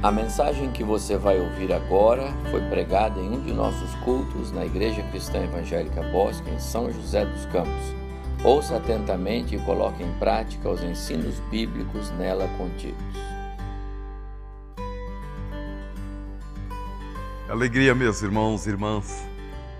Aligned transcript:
A 0.00 0.12
mensagem 0.12 0.70
que 0.70 0.84
você 0.84 1.16
vai 1.16 1.40
ouvir 1.40 1.72
agora 1.72 2.32
foi 2.52 2.60
pregada 2.68 3.18
em 3.18 3.30
um 3.30 3.40
de 3.40 3.52
nossos 3.52 3.92
cultos 4.04 4.52
na 4.52 4.64
Igreja 4.64 5.02
Cristã 5.10 5.42
Evangélica 5.42 6.00
Bosque, 6.12 6.48
em 6.50 6.60
São 6.60 6.88
José 6.92 7.26
dos 7.26 7.44
Campos. 7.46 7.96
Ouça 8.44 8.76
atentamente 8.76 9.56
e 9.56 9.58
coloque 9.58 10.04
em 10.04 10.12
prática 10.20 10.68
os 10.68 10.84
ensinos 10.84 11.40
bíblicos 11.50 12.12
nela 12.12 12.46
contidos. 12.56 13.02
Alegria, 17.48 17.92
meus 17.92 18.22
irmãos 18.22 18.68
e 18.68 18.70
irmãs, 18.70 19.26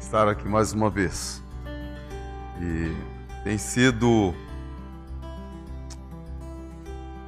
estar 0.00 0.26
aqui 0.26 0.48
mais 0.48 0.72
uma 0.72 0.90
vez. 0.90 1.40
E 2.60 2.92
tem 3.44 3.56
sido 3.56 4.34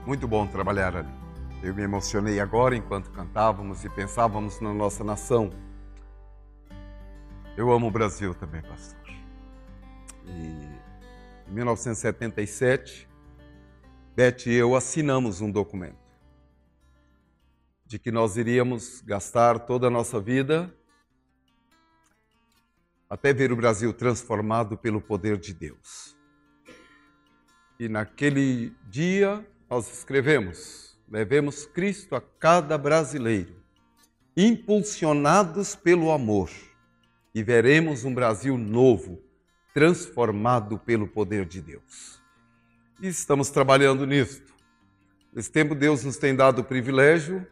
muito 0.05 0.27
bom 0.27 0.45
trabalhar 0.45 0.97
ali. 0.97 1.20
Eu 1.63 1.75
me 1.75 1.83
emocionei 1.83 2.41
agora 2.41 2.75
enquanto 2.75 3.11
cantávamos 3.11 3.85
e 3.85 3.91
pensávamos 3.91 4.61
na 4.61 4.73
nossa 4.73 5.05
nação. 5.05 5.51
Eu 7.55 7.71
amo 7.71 7.89
o 7.89 7.91
Brasil 7.91 8.35
também, 8.35 8.63
pastor. 8.63 8.99
E 10.25 11.51
em 11.51 11.53
1977, 11.53 13.07
Beth 14.17 14.47
e 14.47 14.55
eu 14.55 14.75
assinamos 14.75 15.43
um 15.43 15.51
documento 15.51 15.99
de 17.85 17.99
que 17.99 18.11
nós 18.11 18.39
iríamos 18.39 19.03
gastar 19.03 19.59
toda 19.59 19.89
a 19.89 19.91
nossa 19.91 20.19
vida 20.19 20.75
até 23.11 23.35
ver 23.35 23.53
o 23.53 23.57
Brasil 23.57 23.93
transformado 23.93 24.79
pelo 24.79 25.01
poder 25.01 25.37
de 25.37 25.53
Deus. 25.53 26.17
E 27.79 27.87
naquele 27.87 28.75
dia 28.89 29.47
nós 29.69 29.93
escrevemos: 29.93 30.90
levemos 31.11 31.67
Cristo 31.67 32.15
a 32.15 32.21
cada 32.21 32.79
brasileiro, 32.79 33.57
impulsionados 34.37 35.75
pelo 35.75 36.13
amor, 36.13 36.51
e 37.35 37.43
veremos 37.43 38.05
um 38.05 38.15
Brasil 38.15 38.57
novo, 38.57 39.21
transformado 39.75 40.79
pelo 40.79 41.09
poder 41.09 41.45
de 41.45 41.61
Deus. 41.61 42.21
E 43.01 43.09
estamos 43.09 43.51
trabalhando 43.51 44.07
nisto. 44.07 44.55
Nesse 45.33 45.51
tempo, 45.51 45.75
Deus 45.75 46.05
nos 46.05 46.17
tem 46.17 46.35
dado 46.35 46.61
o 46.61 46.65
privilégio, 46.65 47.47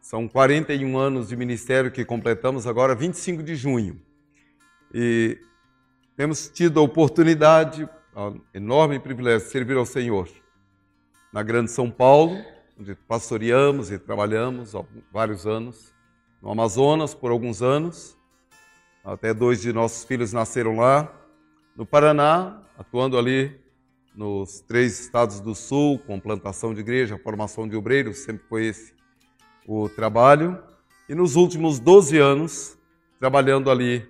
são 0.00 0.26
41 0.26 0.96
anos 0.96 1.28
de 1.28 1.36
ministério 1.36 1.90
que 1.90 2.04
completamos 2.04 2.66
agora, 2.66 2.94
25 2.94 3.42
de 3.42 3.54
junho. 3.54 4.00
E 4.92 5.38
temos 6.16 6.48
tido 6.48 6.80
a 6.80 6.82
oportunidade, 6.82 7.88
um 8.16 8.40
enorme 8.54 8.98
privilégio, 8.98 9.46
de 9.46 9.52
servir 9.52 9.76
ao 9.76 9.86
Senhor 9.86 10.28
na 11.32 11.42
Grande 11.42 11.70
São 11.70 11.90
Paulo, 11.90 12.42
onde 12.80 12.94
pastoreamos 12.94 13.90
e 13.90 13.98
trabalhamos 13.98 14.74
há 14.74 14.82
vários 15.12 15.46
anos, 15.46 15.92
no 16.40 16.50
Amazonas 16.50 17.12
por 17.12 17.30
alguns 17.30 17.60
anos, 17.60 18.16
até 19.04 19.34
dois 19.34 19.60
de 19.60 19.70
nossos 19.70 20.04
filhos 20.04 20.32
nasceram 20.32 20.76
lá, 20.76 21.12
no 21.76 21.84
Paraná, 21.84 22.62
atuando 22.78 23.18
ali 23.18 23.60
nos 24.16 24.60
três 24.60 24.98
estados 24.98 25.40
do 25.40 25.54
Sul, 25.54 25.98
com 25.98 26.18
plantação 26.18 26.72
de 26.72 26.80
igreja, 26.80 27.18
formação 27.18 27.68
de 27.68 27.76
obreiros, 27.76 28.20
sempre 28.20 28.46
foi 28.48 28.68
esse 28.68 28.94
o 29.66 29.86
trabalho, 29.90 30.58
e 31.06 31.14
nos 31.14 31.36
últimos 31.36 31.78
12 31.78 32.16
anos, 32.16 32.78
trabalhando 33.18 33.70
ali 33.70 34.08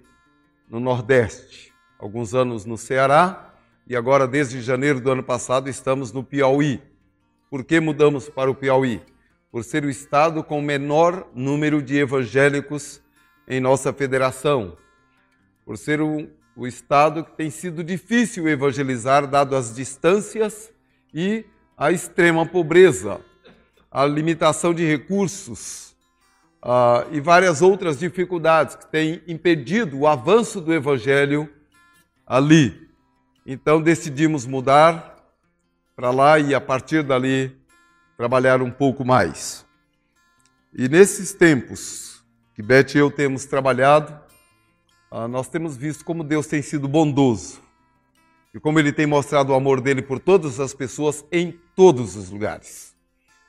no 0.69 0.79
Nordeste, 0.79 1.75
alguns 1.99 2.35
anos 2.35 2.65
no 2.65 2.79
Ceará, 2.79 3.53
e 3.85 3.97
agora, 3.97 4.29
desde 4.29 4.63
janeiro 4.63 5.01
do 5.01 5.11
ano 5.11 5.25
passado, 5.25 5.69
estamos 5.69 6.13
no 6.13 6.23
Piauí. 6.23 6.90
Por 7.51 7.65
que 7.65 7.81
mudamos 7.81 8.29
para 8.29 8.49
o 8.49 8.55
Piauí? 8.55 9.03
Por 9.51 9.65
ser 9.65 9.85
o 9.85 9.91
estado 9.91 10.45
com 10.45 10.61
o 10.61 10.63
menor 10.63 11.29
número 11.35 11.83
de 11.83 11.99
evangélicos 11.99 13.03
em 13.49 13.59
nossa 13.59 13.93
federação. 13.93 14.79
Por 15.65 15.77
ser 15.77 16.01
o, 16.01 16.29
o 16.55 16.65
estado 16.65 17.25
que 17.25 17.33
tem 17.33 17.51
sido 17.51 17.83
difícil 17.83 18.49
evangelizar, 18.49 19.27
dado 19.27 19.57
as 19.57 19.75
distâncias 19.75 20.73
e 21.13 21.45
a 21.77 21.91
extrema 21.91 22.47
pobreza, 22.47 23.21
a 23.91 24.07
limitação 24.07 24.73
de 24.73 24.87
recursos 24.87 25.97
uh, 26.63 27.13
e 27.13 27.21
várias 27.21 27.63
outras 27.63 27.99
dificuldades 27.99 28.77
que 28.77 28.87
têm 28.87 29.23
impedido 29.27 29.99
o 29.99 30.07
avanço 30.07 30.61
do 30.61 30.73
evangelho 30.73 31.53
ali. 32.25 32.89
Então 33.45 33.83
decidimos 33.83 34.47
mudar 34.47 35.17
para 36.01 36.11
lá 36.11 36.39
e 36.39 36.55
a 36.55 36.61
partir 36.63 37.03
dali 37.03 37.55
trabalhar 38.17 38.63
um 38.63 38.71
pouco 38.71 39.05
mais. 39.05 39.67
E 40.73 40.89
nesses 40.89 41.35
tempos 41.35 42.25
que 42.55 42.63
Beth 42.63 42.95
e 42.95 42.99
eu 42.99 43.11
temos 43.11 43.45
trabalhado, 43.45 44.19
ah, 45.11 45.29
nós 45.29 45.47
temos 45.51 45.77
visto 45.77 46.03
como 46.03 46.25
Deus 46.25 46.47
tem 46.47 46.63
sido 46.63 46.89
bondoso 46.89 47.61
e 48.55 48.59
como 48.59 48.79
Ele 48.79 48.95
tem 48.95 49.05
mostrado 49.05 49.53
o 49.53 49.55
amor 49.55 49.83
dele 49.83 50.01
por 50.01 50.19
todas 50.19 50.59
as 50.59 50.73
pessoas 50.73 51.23
em 51.31 51.61
todos 51.77 52.17
os 52.17 52.31
lugares. 52.31 52.97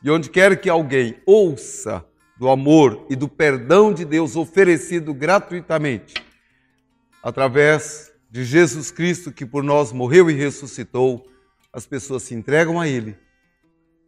E 0.04 0.12
onde 0.12 0.30
quer 0.30 0.60
que 0.60 0.70
alguém 0.70 1.22
ouça 1.26 2.06
do 2.38 2.50
amor 2.50 3.06
e 3.10 3.16
do 3.16 3.30
perdão 3.30 3.94
de 3.94 4.04
Deus 4.04 4.36
oferecido 4.36 5.14
gratuitamente, 5.14 6.16
através 7.24 8.12
de 8.30 8.44
Jesus 8.44 8.92
Cristo 8.92 9.32
que 9.32 9.46
por 9.46 9.64
nós 9.64 9.94
morreu 9.94 10.30
e 10.30 10.34
ressuscitou, 10.34 11.31
as 11.74 11.86
pessoas 11.86 12.24
se 12.24 12.34
entregam 12.34 12.80
a 12.80 12.88
Ele, 12.88 13.18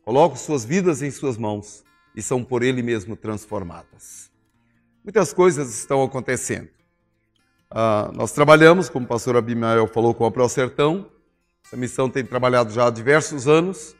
colocam 0.03 0.37
suas 0.37 0.65
vidas 0.65 1.01
em 1.01 1.09
Suas 1.09 1.37
mãos 1.37 1.83
e 2.15 2.21
são 2.21 2.43
por 2.43 2.61
Ele 2.63 2.81
mesmo 2.81 3.15
transformadas. 3.15 4.31
Muitas 5.03 5.33
coisas 5.33 5.73
estão 5.77 6.03
acontecendo. 6.03 6.69
Ah, 7.69 8.11
nós 8.13 8.31
trabalhamos, 8.31 8.89
como 8.89 9.05
o 9.05 9.07
pastor 9.07 9.35
Abimael 9.35 9.87
falou, 9.87 10.13
com 10.13 10.25
a 10.25 10.31
Pro 10.31 10.47
Sertão. 10.47 11.09
Essa 11.65 11.75
missão 11.75 12.09
tem 12.09 12.23
trabalhado 12.23 12.71
já 12.71 12.87
há 12.87 12.89
diversos 12.89 13.47
anos 13.47 13.95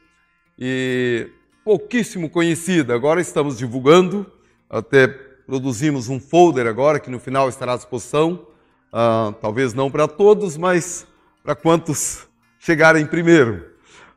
e 0.60 1.30
pouquíssimo 1.64 2.30
conhecida. 2.30 2.94
Agora 2.94 3.20
estamos 3.20 3.58
divulgando, 3.58 4.32
até 4.70 5.08
produzimos 5.08 6.08
um 6.08 6.20
folder 6.20 6.68
agora 6.68 7.00
que 7.00 7.10
no 7.10 7.20
final 7.20 7.50
estará 7.50 7.74
à 7.74 7.78
disposição. 7.78 8.48
Ah, 8.92 9.34
talvez 9.42 9.74
não 9.74 9.90
para 9.90 10.08
todos, 10.08 10.56
mas 10.56 11.08
para 11.44 11.56
quantos 11.56 12.28
chegarem 12.64 13.06
primeiro. 13.06 13.74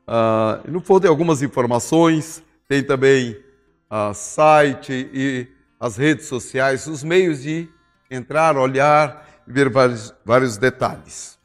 Uh, 0.07 0.71
no 0.71 0.81
fundo 0.81 1.01
tem 1.01 1.11
algumas 1.11 1.43
informações, 1.43 2.45
tem 2.69 2.81
também 2.81 3.37
uh, 3.91 4.15
site 4.15 5.11
e 5.13 5.49
as 5.81 5.97
redes 5.97 6.27
sociais, 6.27 6.87
os 6.87 7.03
meios 7.03 7.43
de 7.43 7.69
entrar, 8.09 8.57
olhar 8.57 9.43
e 9.49 9.53
ver 9.53 9.69
vários, 9.69 10.15
vários 10.25 10.57
detalhes. 10.57 11.37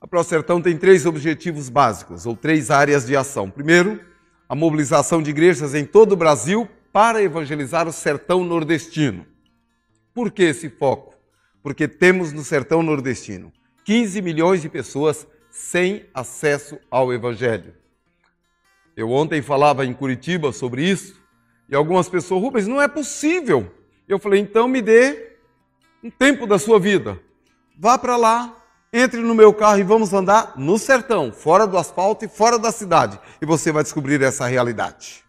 A 0.00 0.08
ProSertão 0.08 0.60
tem 0.60 0.76
três 0.76 1.06
objetivos 1.06 1.68
básicos, 1.68 2.26
ou 2.26 2.36
três 2.36 2.70
áreas 2.70 3.06
de 3.06 3.16
ação. 3.16 3.48
Primeiro, 3.48 4.00
a 4.48 4.56
mobilização 4.56 5.22
de 5.22 5.30
igrejas 5.30 5.72
em 5.72 5.84
todo 5.84 6.12
o 6.12 6.16
Brasil 6.16 6.68
para 6.92 7.22
evangelizar 7.22 7.86
o 7.86 7.92
sertão 7.92 8.44
nordestino. 8.44 9.24
Por 10.12 10.32
que 10.32 10.42
esse 10.42 10.68
foco? 10.68 11.14
Porque 11.62 11.86
temos 11.86 12.32
no 12.32 12.42
sertão 12.42 12.82
nordestino 12.82 13.52
15 13.86 14.20
milhões 14.20 14.60
de 14.62 14.68
pessoas 14.68 15.28
sem 15.48 16.06
acesso 16.12 16.76
ao 16.90 17.12
Evangelho. 17.12 17.72
Eu 18.96 19.12
ontem 19.12 19.40
falava 19.40 19.86
em 19.86 19.94
Curitiba 19.94 20.52
sobre 20.52 20.82
isso 20.82 21.22
e 21.68 21.74
algumas 21.76 22.08
pessoas, 22.08 22.42
Rubens, 22.42 22.66
não 22.66 22.82
é 22.82 22.88
possível. 22.88 23.72
Eu 24.08 24.18
falei, 24.18 24.40
então 24.40 24.66
me 24.66 24.82
dê 24.82 25.36
um 26.02 26.10
tempo 26.10 26.48
da 26.48 26.58
sua 26.58 26.80
vida. 26.80 27.20
Vá 27.78 27.96
para 27.96 28.16
lá, 28.16 28.60
entre 28.92 29.20
no 29.20 29.36
meu 29.36 29.54
carro 29.54 29.78
e 29.78 29.84
vamos 29.84 30.12
andar 30.12 30.54
no 30.56 30.78
sertão, 30.78 31.30
fora 31.30 31.64
do 31.64 31.78
asfalto 31.78 32.24
e 32.24 32.28
fora 32.28 32.58
da 32.58 32.72
cidade. 32.72 33.20
E 33.40 33.46
você 33.46 33.70
vai 33.70 33.84
descobrir 33.84 34.20
essa 34.20 34.48
realidade. 34.48 35.24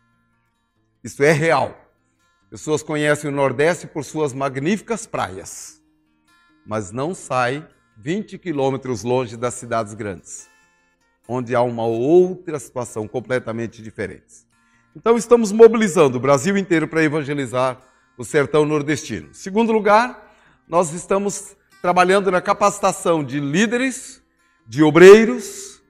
Isso 1.03 1.21
é 1.21 1.31
real. 1.31 1.79
Pessoas 2.49 2.81
conhecem 2.81 3.29
o 3.29 3.33
Nordeste 3.33 3.85
por 3.85 4.03
suas 4.03 4.33
magníficas 4.33 5.05
praias, 5.05 5.79
mas 6.65 6.91
não 6.91 7.13
saem 7.13 7.63
20 7.99 8.37
quilômetros 8.37 9.03
longe 9.03 9.35
das 9.35 9.55
cidades 9.55 9.95
grandes, 9.95 10.47
onde 11.27 11.55
há 11.55 11.63
uma 11.63 11.83
outra 11.83 12.59
situação 12.59 13.07
completamente 13.07 13.81
diferente. 13.81 14.45
Então, 14.95 15.17
estamos 15.17 15.51
mobilizando 15.51 16.17
o 16.17 16.21
Brasil 16.21 16.55
inteiro 16.55 16.87
para 16.87 17.03
evangelizar 17.03 17.79
o 18.15 18.23
sertão 18.23 18.65
nordestino. 18.65 19.29
Segundo 19.33 19.71
lugar, 19.71 20.31
nós 20.67 20.93
estamos 20.93 21.55
trabalhando 21.81 22.29
na 22.29 22.39
capacitação 22.39 23.23
de 23.23 23.39
líderes, 23.39 24.21
de 24.67 24.83
obreiros, 24.83 25.81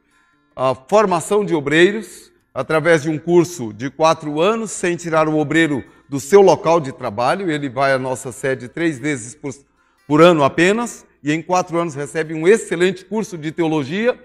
a 0.55 0.73
formação 0.73 1.43
de 1.43 1.53
obreiros, 1.53 2.31
através 2.53 3.03
de 3.03 3.09
um 3.09 3.19
curso 3.19 3.73
de 3.73 3.89
quatro 3.89 4.39
anos, 4.39 4.71
sem 4.71 4.95
tirar 4.95 5.27
o 5.27 5.37
obreiro 5.37 5.83
do 6.07 6.21
seu 6.21 6.39
local 6.39 6.79
de 6.79 6.93
trabalho. 6.93 7.51
Ele 7.51 7.67
vai 7.69 7.91
à 7.91 7.99
nossa 7.99 8.31
sede 8.31 8.69
três 8.69 8.97
vezes 8.97 9.35
por, 9.35 9.53
por 10.07 10.21
ano 10.21 10.43
apenas 10.43 11.05
e 11.27 11.33
em 11.33 11.41
quatro 11.41 11.77
anos 11.77 11.93
recebe 11.93 12.33
um 12.33 12.47
excelente 12.47 13.03
curso 13.03 13.37
de 13.37 13.51
teologia 13.51 14.17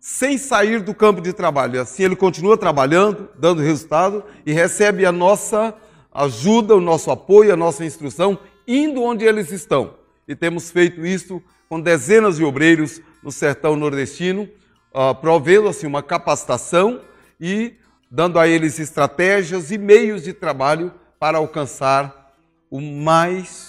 sem 0.00 0.38
sair 0.38 0.80
do 0.80 0.94
campo 0.94 1.20
de 1.20 1.34
trabalho. 1.34 1.78
Assim 1.78 2.04
ele 2.04 2.16
continua 2.16 2.56
trabalhando, 2.56 3.28
dando 3.38 3.60
resultado 3.60 4.24
e 4.46 4.52
recebe 4.54 5.04
a 5.04 5.12
nossa 5.12 5.74
ajuda, 6.10 6.74
o 6.74 6.80
nosso 6.80 7.10
apoio, 7.10 7.52
a 7.52 7.56
nossa 7.56 7.84
instrução, 7.84 8.38
indo 8.66 9.02
onde 9.02 9.26
eles 9.26 9.52
estão. 9.52 9.92
E 10.26 10.34
temos 10.34 10.70
feito 10.70 11.04
isso 11.04 11.42
com 11.68 11.78
dezenas 11.78 12.38
de 12.38 12.44
obreiros 12.44 13.02
no 13.22 13.30
sertão 13.30 13.76
nordestino, 13.76 14.48
uh, 14.94 15.14
provendo 15.20 15.68
assim 15.68 15.86
uma 15.86 16.02
capacitação 16.02 17.02
e 17.38 17.74
dando 18.10 18.38
a 18.38 18.48
eles 18.48 18.78
estratégias 18.78 19.70
e 19.70 19.76
meios 19.76 20.22
de 20.22 20.32
trabalho 20.32 20.94
para 21.20 21.36
alcançar 21.36 22.32
o 22.70 22.80
mais 22.80 23.67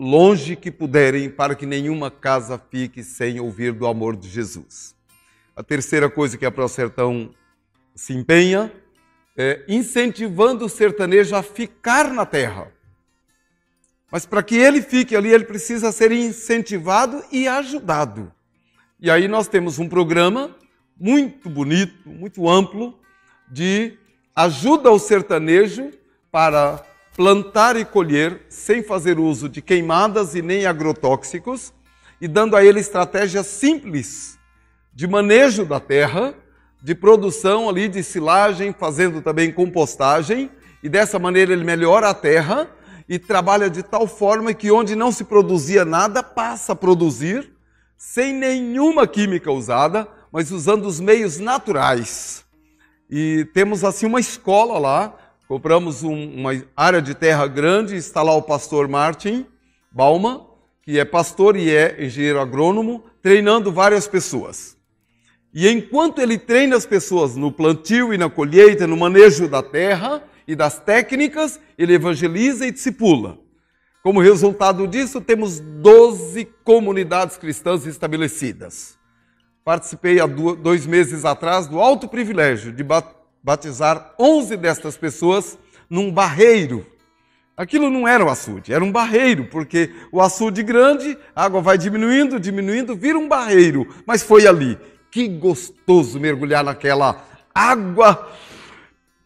longe 0.00 0.56
que 0.56 0.70
puderem, 0.70 1.28
para 1.28 1.54
que 1.54 1.66
nenhuma 1.66 2.10
casa 2.10 2.58
fique 2.70 3.04
sem 3.04 3.38
ouvir 3.38 3.74
do 3.74 3.86
amor 3.86 4.16
de 4.16 4.30
Jesus. 4.30 4.96
A 5.54 5.62
terceira 5.62 6.08
coisa 6.08 6.38
que 6.38 6.46
a 6.46 6.50
Prosertão 6.50 7.34
se 7.94 8.14
empenha 8.14 8.72
é 9.36 9.62
incentivando 9.68 10.64
o 10.64 10.70
sertanejo 10.70 11.36
a 11.36 11.42
ficar 11.42 12.10
na 12.10 12.24
terra. 12.24 12.72
Mas 14.10 14.24
para 14.24 14.42
que 14.42 14.56
ele 14.56 14.80
fique 14.80 15.14
ali, 15.14 15.28
ele 15.28 15.44
precisa 15.44 15.92
ser 15.92 16.10
incentivado 16.12 17.22
e 17.30 17.46
ajudado. 17.46 18.32
E 18.98 19.10
aí 19.10 19.28
nós 19.28 19.48
temos 19.48 19.78
um 19.78 19.86
programa 19.86 20.56
muito 20.98 21.50
bonito, 21.50 22.08
muito 22.08 22.48
amplo, 22.48 22.98
de 23.50 23.98
ajuda 24.34 24.88
ao 24.88 24.98
sertanejo 24.98 25.90
para 26.32 26.82
plantar 27.20 27.76
e 27.76 27.84
colher 27.84 28.46
sem 28.48 28.82
fazer 28.82 29.18
uso 29.18 29.46
de 29.46 29.60
queimadas 29.60 30.34
e 30.34 30.40
nem 30.40 30.64
agrotóxicos, 30.64 31.70
e 32.18 32.26
dando 32.26 32.56
a 32.56 32.64
ele 32.64 32.80
estratégias 32.80 33.46
simples 33.46 34.38
de 34.94 35.06
manejo 35.06 35.66
da 35.66 35.78
terra, 35.78 36.32
de 36.82 36.94
produção 36.94 37.68
ali 37.68 37.88
de 37.88 38.02
silagem, 38.02 38.72
fazendo 38.72 39.20
também 39.20 39.52
compostagem, 39.52 40.50
e 40.82 40.88
dessa 40.88 41.18
maneira 41.18 41.52
ele 41.52 41.62
melhora 41.62 42.08
a 42.08 42.14
terra 42.14 42.70
e 43.06 43.18
trabalha 43.18 43.68
de 43.68 43.82
tal 43.82 44.06
forma 44.06 44.54
que 44.54 44.70
onde 44.70 44.96
não 44.96 45.12
se 45.12 45.24
produzia 45.24 45.84
nada, 45.84 46.22
passa 46.22 46.72
a 46.72 46.76
produzir 46.76 47.52
sem 47.98 48.32
nenhuma 48.32 49.06
química 49.06 49.52
usada, 49.52 50.08
mas 50.32 50.50
usando 50.50 50.86
os 50.86 50.98
meios 50.98 51.38
naturais. 51.38 52.46
E 53.10 53.46
temos 53.52 53.84
assim 53.84 54.06
uma 54.06 54.20
escola 54.20 54.78
lá, 54.78 55.19
compramos 55.50 56.04
um, 56.04 56.32
uma 56.32 56.52
área 56.76 57.02
de 57.02 57.12
terra 57.12 57.44
grande, 57.48 57.96
está 57.96 58.22
lá 58.22 58.32
o 58.36 58.40
pastor 58.40 58.86
Martin 58.86 59.44
Bauma, 59.90 60.46
que 60.80 60.96
é 60.96 61.04
pastor 61.04 61.56
e 61.56 61.68
é 61.74 62.06
engenheiro 62.06 62.38
agrônomo, 62.38 63.02
treinando 63.20 63.72
várias 63.72 64.06
pessoas. 64.06 64.76
E 65.52 65.68
enquanto 65.68 66.20
ele 66.20 66.38
treina 66.38 66.76
as 66.76 66.86
pessoas 66.86 67.34
no 67.34 67.50
plantio 67.50 68.14
e 68.14 68.16
na 68.16 68.30
colheita, 68.30 68.86
no 68.86 68.96
manejo 68.96 69.48
da 69.48 69.60
terra 69.60 70.22
e 70.46 70.54
das 70.54 70.78
técnicas, 70.78 71.58
ele 71.76 71.94
evangeliza 71.94 72.64
e 72.64 72.70
discipula. 72.70 73.36
Como 74.04 74.20
resultado 74.20 74.86
disso, 74.86 75.20
temos 75.20 75.58
12 75.58 76.44
comunidades 76.62 77.36
cristãs 77.36 77.84
estabelecidas. 77.88 78.96
Participei 79.64 80.20
há 80.20 80.26
dois 80.26 80.86
meses 80.86 81.24
atrás 81.24 81.66
do 81.66 81.80
alto 81.80 82.06
privilégio 82.06 82.72
de 82.72 82.84
batizar 83.42 84.14
11 84.18 84.56
destas 84.56 84.96
pessoas 84.96 85.58
num 85.88 86.12
barreiro. 86.12 86.86
Aquilo 87.56 87.90
não 87.90 88.08
era 88.08 88.24
um 88.24 88.28
açude, 88.28 88.72
era 88.72 88.82
um 88.82 88.90
barreiro, 88.90 89.46
porque 89.46 89.92
o 90.10 90.20
açude 90.20 90.62
grande, 90.62 91.18
a 91.36 91.44
água 91.44 91.60
vai 91.60 91.76
diminuindo, 91.76 92.40
diminuindo, 92.40 92.96
vira 92.96 93.18
um 93.18 93.28
barreiro. 93.28 93.86
Mas 94.06 94.22
foi 94.22 94.46
ali 94.46 94.78
que 95.10 95.28
gostoso 95.28 96.18
mergulhar 96.18 96.64
naquela 96.64 97.22
água 97.54 98.30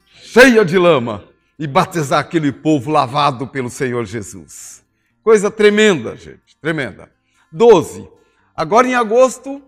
cheia 0.08 0.64
de 0.64 0.76
lama 0.78 1.25
e 1.56 1.66
batizar 1.66 2.19
aquele 2.19 2.50
povo 2.50 2.90
lavado 2.90 3.46
pelo 3.46 3.70
Senhor 3.70 4.05
Jesus. 4.05 4.82
Coisa 5.22 5.50
tremenda, 5.50 6.16
gente, 6.16 6.56
tremenda. 6.61 7.08
Doze. 7.52 8.08
Agora 8.56 8.88
em 8.88 8.94
agosto, 8.94 9.62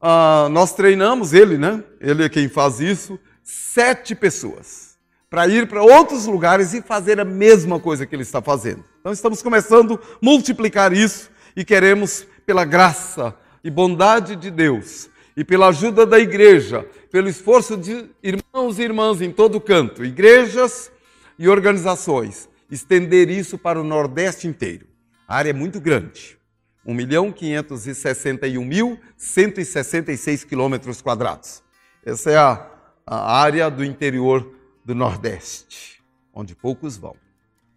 uh, 0.00 0.48
nós 0.48 0.72
treinamos 0.74 1.32
ele, 1.32 1.58
né? 1.58 1.82
Ele 2.00 2.24
é 2.24 2.28
quem 2.28 2.48
faz 2.48 2.78
isso, 2.80 3.18
sete 3.42 4.14
pessoas 4.14 4.92
para 5.28 5.48
ir 5.48 5.66
para 5.66 5.82
outros 5.82 6.26
lugares 6.26 6.74
e 6.74 6.82
fazer 6.82 7.18
a 7.18 7.24
mesma 7.24 7.80
coisa 7.80 8.04
que 8.04 8.14
ele 8.14 8.22
está 8.22 8.42
fazendo. 8.42 8.84
Então 9.00 9.12
estamos 9.12 9.42
começando 9.42 9.94
a 9.94 10.18
multiplicar 10.20 10.92
isso 10.92 11.30
e 11.56 11.64
queremos, 11.64 12.26
pela 12.44 12.64
graça 12.64 13.34
e 13.64 13.70
bondade 13.70 14.36
de 14.36 14.50
Deus, 14.50 15.08
e 15.36 15.42
pela 15.42 15.68
ajuda 15.68 16.04
da 16.04 16.18
igreja, 16.18 16.86
pelo 17.10 17.28
esforço 17.28 17.76
de 17.76 18.10
irmãos 18.22 18.78
e 18.78 18.82
irmãs 18.82 19.22
em 19.22 19.32
todo 19.32 19.60
canto, 19.60 20.04
igrejas 20.04 20.92
e 21.38 21.48
organizações, 21.48 22.48
estender 22.70 23.30
isso 23.30 23.56
para 23.56 23.80
o 23.80 23.84
Nordeste 23.84 24.46
inteiro. 24.46 24.86
A 25.26 25.36
área 25.36 25.50
é 25.50 25.54
muito 25.54 25.80
grande. 25.80 26.38
1 26.84 26.92
milhão 26.94 27.32
561 27.32 28.64
mil 28.64 28.98
166 29.16 30.44
quilômetros 30.44 31.00
quadrados. 31.00 31.62
Essa 32.04 32.30
é 32.30 32.36
a, 32.36 32.71
a 33.12 33.36
área 33.36 33.70
do 33.70 33.84
interior 33.84 34.54
do 34.82 34.94
Nordeste, 34.94 36.02
onde 36.32 36.54
poucos 36.54 36.96
vão. 36.96 37.14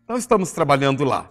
Então 0.05 0.15
estamos 0.15 0.53
trabalhando 0.53 1.03
lá. 1.03 1.29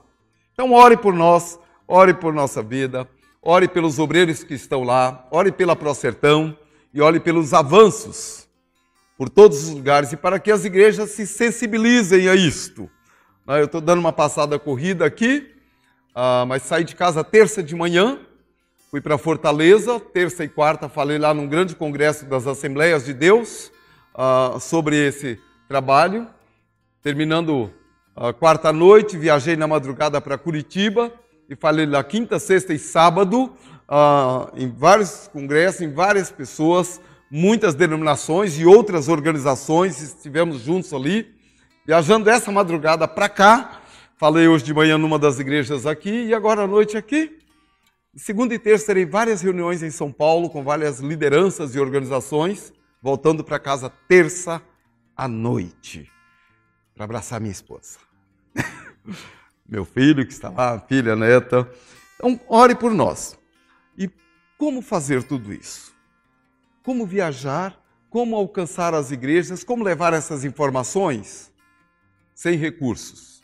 Então 0.52 0.72
ore 0.72 0.94
por 0.94 1.14
nós, 1.14 1.58
ore 1.88 2.12
por 2.12 2.34
nossa 2.34 2.62
vida, 2.62 3.08
ore 3.40 3.66
pelos 3.66 3.98
obreiros 3.98 4.44
que 4.44 4.52
estão 4.52 4.82
lá, 4.82 5.26
ore 5.30 5.50
pela 5.50 5.74
Procertão 5.74 6.54
e 6.92 7.00
ore 7.00 7.18
pelos 7.18 7.54
avanços 7.54 8.46
por 9.16 9.30
todos 9.30 9.68
os 9.68 9.70
lugares 9.70 10.12
e 10.12 10.18
para 10.18 10.38
que 10.38 10.50
as 10.50 10.66
igrejas 10.66 11.12
se 11.12 11.26
sensibilizem 11.26 12.28
a 12.28 12.34
isto. 12.34 12.90
Ah, 13.46 13.58
eu 13.58 13.64
estou 13.64 13.80
dando 13.80 14.00
uma 14.00 14.12
passada 14.12 14.58
corrida 14.58 15.06
aqui, 15.06 15.50
ah, 16.14 16.44
mas 16.46 16.62
saí 16.62 16.84
de 16.84 16.94
casa 16.94 17.24
terça 17.24 17.62
de 17.62 17.74
manhã, 17.74 18.18
fui 18.90 19.00
para 19.00 19.16
Fortaleza, 19.16 19.98
terça 19.98 20.44
e 20.44 20.48
quarta 20.48 20.90
falei 20.90 21.16
lá 21.16 21.32
num 21.32 21.48
grande 21.48 21.74
congresso 21.74 22.26
das 22.26 22.46
Assembleias 22.46 23.06
de 23.06 23.14
Deus 23.14 23.72
ah, 24.14 24.58
sobre 24.60 24.96
esse 24.96 25.40
trabalho. 25.68 26.26
Terminando 27.02 27.72
a 28.16 28.32
quarta 28.32 28.72
noite, 28.72 29.18
viajei 29.18 29.56
na 29.56 29.66
madrugada 29.66 30.20
para 30.20 30.38
Curitiba, 30.38 31.12
e 31.48 31.56
falei 31.56 31.84
lá 31.84 32.02
quinta, 32.04 32.38
sexta 32.38 32.72
e 32.72 32.78
sábado, 32.78 33.52
uh, 33.88 34.50
em 34.56 34.70
vários 34.70 35.28
congressos, 35.32 35.80
em 35.80 35.92
várias 35.92 36.30
pessoas, 36.30 37.00
muitas 37.30 37.74
denominações 37.74 38.58
e 38.58 38.64
outras 38.64 39.08
organizações, 39.08 40.00
estivemos 40.00 40.60
juntos 40.60 40.94
ali, 40.94 41.34
viajando 41.84 42.30
essa 42.30 42.52
madrugada 42.52 43.06
para 43.08 43.28
cá, 43.28 43.80
falei 44.16 44.46
hoje 44.46 44.64
de 44.64 44.72
manhã 44.72 44.96
numa 44.96 45.18
das 45.18 45.38
igrejas 45.40 45.84
aqui 45.84 46.26
e 46.26 46.34
agora 46.34 46.62
à 46.62 46.66
noite 46.66 46.96
aqui. 46.96 47.36
Segunda 48.16 48.54
e 48.54 48.58
terça 48.60 48.86
terei 48.86 49.04
várias 49.04 49.42
reuniões 49.42 49.82
em 49.82 49.90
São 49.90 50.12
Paulo 50.12 50.48
com 50.48 50.62
várias 50.62 51.00
lideranças 51.00 51.74
e 51.74 51.80
organizações, 51.80 52.72
voltando 53.04 53.44
para 53.44 53.58
casa 53.58 53.90
terça 54.08 54.62
à 55.14 55.28
noite 55.28 56.10
para 56.94 57.04
abraçar 57.04 57.38
minha 57.38 57.52
esposa. 57.52 57.98
meu 59.68 59.84
filho 59.84 60.26
que 60.26 60.32
está 60.32 60.48
lá, 60.48 60.80
filha, 60.80 61.14
neta. 61.14 61.70
Então, 62.14 62.40
ore 62.48 62.74
por 62.74 62.94
nós. 62.94 63.38
E 63.98 64.08
como 64.56 64.80
fazer 64.80 65.22
tudo 65.22 65.52
isso? 65.52 65.94
Como 66.82 67.04
viajar? 67.04 67.78
Como 68.08 68.36
alcançar 68.36 68.94
as 68.94 69.10
igrejas? 69.10 69.62
Como 69.62 69.84
levar 69.84 70.14
essas 70.14 70.42
informações? 70.42 71.52
Sem 72.34 72.56
recursos. 72.56 73.42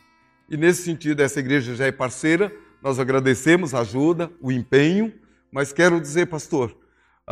E 0.49 0.57
nesse 0.57 0.81
sentido, 0.81 1.21
essa 1.21 1.39
igreja 1.39 1.75
já 1.75 1.85
é 1.85 1.91
parceira, 1.91 2.51
nós 2.81 2.97
agradecemos 2.97 3.75
a 3.75 3.81
ajuda, 3.81 4.31
o 4.41 4.51
empenho, 4.51 5.13
mas 5.51 5.71
quero 5.71 6.01
dizer, 6.01 6.25
pastor, 6.25 6.75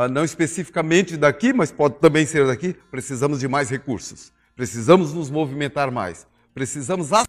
não 0.10 0.24
especificamente 0.24 1.18
daqui, 1.18 1.52
mas 1.52 1.72
pode 1.72 1.96
também 2.00 2.26
ser 2.26 2.46
daqui, 2.46 2.74
precisamos 2.92 3.40
de 3.40 3.48
mais 3.48 3.70
recursos. 3.70 4.32
Precisamos 4.56 5.14
nos 5.14 5.30
movimentar 5.30 5.92
mais. 5.92 6.28
Precisamos 6.54 7.14
acessar 7.14 7.28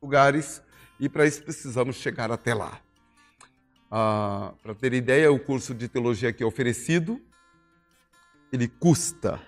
lugares 0.00 0.62
e 1.00 1.08
para 1.08 1.26
isso 1.26 1.42
precisamos 1.42 1.96
chegar 1.96 2.30
até 2.30 2.54
lá. 2.54 2.80
Ah, 3.90 4.52
para 4.62 4.74
ter 4.74 4.92
ideia, 4.92 5.32
o 5.32 5.38
curso 5.38 5.74
de 5.74 5.88
teologia 5.88 6.32
que 6.32 6.42
é 6.42 6.46
oferecido, 6.46 7.20
ele 8.52 8.68
custa 8.68 9.40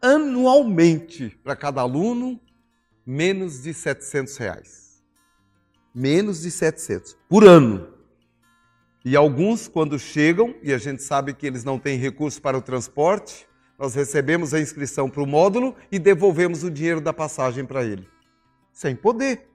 anualmente 0.00 1.36
para 1.42 1.56
cada 1.56 1.80
aluno 1.80 2.40
menos 3.04 3.62
de 3.62 3.74
700 3.74 4.36
reais. 4.36 5.02
Menos 5.94 6.42
de 6.42 6.50
700 6.50 7.16
por 7.28 7.44
ano. 7.44 7.97
E 9.04 9.16
alguns, 9.16 9.68
quando 9.68 9.98
chegam, 9.98 10.54
e 10.62 10.72
a 10.72 10.78
gente 10.78 11.02
sabe 11.02 11.32
que 11.32 11.46
eles 11.46 11.64
não 11.64 11.78
têm 11.78 11.98
recurso 11.98 12.40
para 12.42 12.58
o 12.58 12.62
transporte, 12.62 13.46
nós 13.78 13.94
recebemos 13.94 14.52
a 14.52 14.60
inscrição 14.60 15.08
para 15.08 15.22
o 15.22 15.26
módulo 15.26 15.74
e 15.90 15.98
devolvemos 15.98 16.64
o 16.64 16.70
dinheiro 16.70 17.00
da 17.00 17.12
passagem 17.12 17.64
para 17.64 17.84
ele. 17.84 18.08
Sem 18.72 18.96
poder 18.96 19.48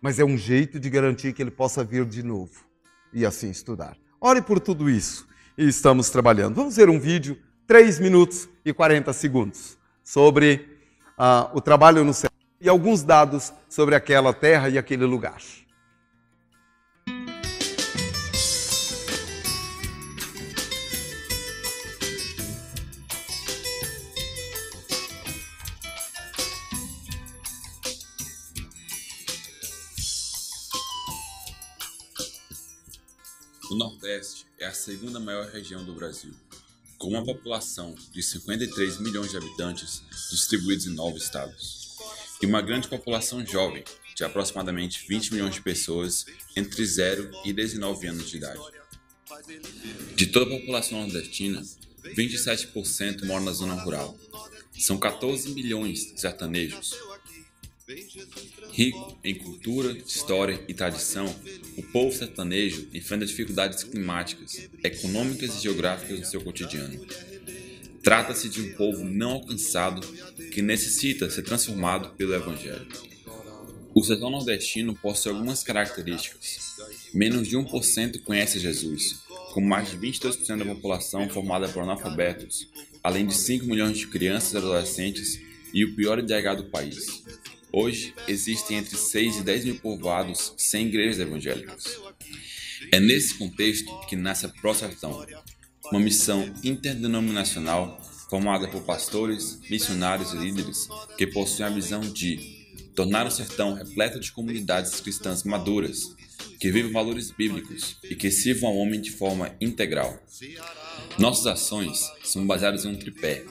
mas 0.00 0.18
é 0.18 0.24
um 0.24 0.36
jeito 0.36 0.78
de 0.78 0.88
garantir 0.90 1.32
que 1.32 1.42
ele 1.42 1.50
possa 1.50 1.82
vir 1.82 2.04
de 2.04 2.22
novo 2.22 2.64
e 3.12 3.24
assim 3.24 3.50
estudar. 3.50 3.96
Ore 4.20 4.42
por 4.42 4.60
tudo 4.60 4.88
isso 4.88 5.26
e 5.56 5.66
estamos 5.66 6.10
trabalhando. 6.10 6.54
Vamos 6.54 6.76
ver 6.76 6.88
um 6.88 7.00
vídeo 7.00 7.36
3 7.66 7.98
minutos 7.98 8.48
e 8.64 8.72
40 8.72 9.12
segundos 9.12 9.76
sobre 10.04 10.78
uh, 11.18 11.56
o 11.56 11.60
trabalho 11.60 12.04
no 12.04 12.14
céu 12.14 12.30
e 12.60 12.68
alguns 12.68 13.02
dados 13.02 13.52
sobre 13.68 13.94
aquela 13.94 14.32
terra 14.32 14.68
e 14.68 14.78
aquele 14.78 15.04
lugar. 15.04 15.42
O 33.76 33.78
Nordeste 33.78 34.46
é 34.58 34.64
a 34.64 34.72
segunda 34.72 35.20
maior 35.20 35.50
região 35.50 35.84
do 35.84 35.92
Brasil, 35.92 36.32
com 36.96 37.08
uma 37.08 37.22
população 37.22 37.94
de 38.10 38.22
53 38.22 38.98
milhões 39.00 39.30
de 39.30 39.36
habitantes 39.36 40.02
distribuídos 40.30 40.86
em 40.86 40.94
nove 40.94 41.18
estados, 41.18 41.94
e 42.40 42.46
uma 42.46 42.62
grande 42.62 42.88
população 42.88 43.44
jovem, 43.44 43.84
de 44.14 44.24
aproximadamente 44.24 45.06
20 45.06 45.34
milhões 45.34 45.56
de 45.56 45.60
pessoas 45.60 46.24
entre 46.56 46.86
0 46.86 47.30
e 47.44 47.52
19 47.52 48.06
anos 48.06 48.30
de 48.30 48.38
idade. 48.38 48.62
De 50.14 50.26
toda 50.28 50.46
a 50.46 50.58
população 50.58 51.02
nordestina, 51.02 51.62
27% 52.16 53.26
mora 53.26 53.44
na 53.44 53.52
zona 53.52 53.74
rural. 53.74 54.18
São 54.78 54.96
14 54.96 55.50
milhões 55.50 56.14
de 56.14 56.18
sertanejos, 56.18 56.94
Rico 58.72 59.16
em 59.22 59.34
cultura, 59.36 59.92
história 59.92 60.60
e 60.66 60.74
tradição, 60.74 61.32
o 61.76 61.82
povo 61.84 62.12
sertanejo 62.12 62.88
enfrenta 62.92 63.24
dificuldades 63.24 63.84
climáticas, 63.84 64.68
econômicas 64.82 65.54
e 65.54 65.62
geográficas 65.62 66.18
no 66.18 66.26
seu 66.26 66.40
cotidiano. 66.40 67.06
Trata-se 68.02 68.48
de 68.48 68.60
um 68.60 68.72
povo 68.74 69.04
não 69.04 69.32
alcançado 69.34 70.04
que 70.52 70.60
necessita 70.62 71.30
ser 71.30 71.42
transformado 71.42 72.10
pelo 72.16 72.34
Evangelho. 72.34 72.88
O 73.94 74.02
sertão 74.02 74.30
nordestino 74.30 74.92
possui 74.96 75.30
algumas 75.30 75.62
características. 75.62 76.58
Menos 77.14 77.46
de 77.46 77.56
1% 77.56 78.20
conhece 78.22 78.58
Jesus, 78.58 79.20
com 79.52 79.60
mais 79.60 79.90
de 79.90 79.96
22% 79.96 80.58
da 80.58 80.74
população 80.74 81.28
formada 81.28 81.68
por 81.68 81.84
analfabetos, 81.84 82.68
além 83.00 83.26
de 83.26 83.34
5 83.34 83.64
milhões 83.64 83.96
de 83.96 84.08
crianças 84.08 84.54
e 84.54 84.56
adolescentes 84.56 85.40
e 85.72 85.84
o 85.84 85.94
pior 85.94 86.18
IDH 86.18 86.56
do 86.56 86.64
país. 86.64 87.22
Hoje, 87.72 88.14
existem 88.26 88.78
entre 88.78 88.96
6 88.96 89.38
e 89.38 89.42
10 89.42 89.64
mil 89.64 89.78
povoados 89.78 90.54
sem 90.56 90.86
igrejas 90.86 91.20
evangélicas. 91.20 91.98
É 92.92 93.00
nesse 93.00 93.34
contexto 93.34 94.00
que 94.06 94.16
nasce 94.16 94.46
a 94.46 94.48
ProSertão, 94.48 95.26
uma 95.90 96.00
missão 96.00 96.52
interdenominacional 96.62 98.00
formada 98.28 98.68
por 98.68 98.82
pastores, 98.82 99.58
missionários 99.70 100.32
e 100.32 100.36
líderes 100.36 100.88
que 101.16 101.26
possuem 101.26 101.68
a 101.68 101.72
visão 101.72 102.00
de 102.00 102.56
tornar 102.94 103.26
o 103.26 103.30
sertão 103.30 103.74
repleto 103.74 104.18
de 104.18 104.32
comunidades 104.32 105.00
cristãs 105.00 105.44
maduras, 105.44 106.14
que 106.58 106.70
vivam 106.70 106.92
valores 106.92 107.30
bíblicos 107.30 107.98
e 108.02 108.16
que 108.16 108.30
sirvam 108.30 108.70
ao 108.70 108.76
homem 108.76 109.00
de 109.00 109.10
forma 109.10 109.54
integral. 109.60 110.18
Nossas 111.18 111.46
ações 111.46 112.10
são 112.24 112.46
baseadas 112.46 112.84
em 112.84 112.88
um 112.88 112.96
tripé: 112.96 113.44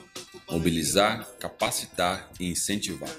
mobilizar, 0.49 1.29
capacitar 1.39 2.29
e 2.39 2.47
incentivar. 2.47 3.15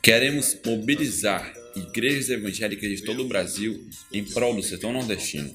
Queremos 0.00 0.56
mobilizar 0.64 1.52
igrejas 1.74 2.28
evangélicas 2.28 2.90
de 2.90 3.02
todo 3.02 3.22
o 3.22 3.28
Brasil 3.28 3.88
em 4.12 4.24
prol 4.24 4.54
do 4.54 4.62
setor 4.62 4.92
nordestino. 4.92 5.54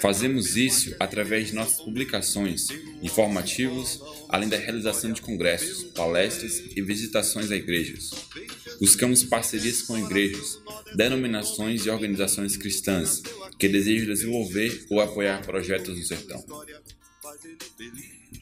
Fazemos 0.00 0.56
isso 0.56 0.94
através 0.98 1.48
de 1.48 1.54
nossas 1.54 1.80
publicações, 1.82 2.68
informativos, 3.02 4.00
além 4.28 4.48
da 4.48 4.56
realização 4.56 5.12
de 5.12 5.22
congressos, 5.22 5.84
palestras 5.92 6.58
e 6.74 6.82
visitações 6.82 7.50
a 7.50 7.56
igrejas. 7.56 8.10
Buscamos 8.80 9.22
parcerias 9.22 9.82
com 9.82 9.98
igrejas, 9.98 10.58
denominações 10.96 11.86
e 11.86 11.90
organizações 11.90 12.56
cristãs 12.56 13.22
que 13.58 13.68
desejam 13.68 14.06
desenvolver 14.06 14.86
ou 14.90 15.00
apoiar 15.00 15.42
projetos 15.42 15.96
no 15.96 16.04
sertão. 16.04 16.44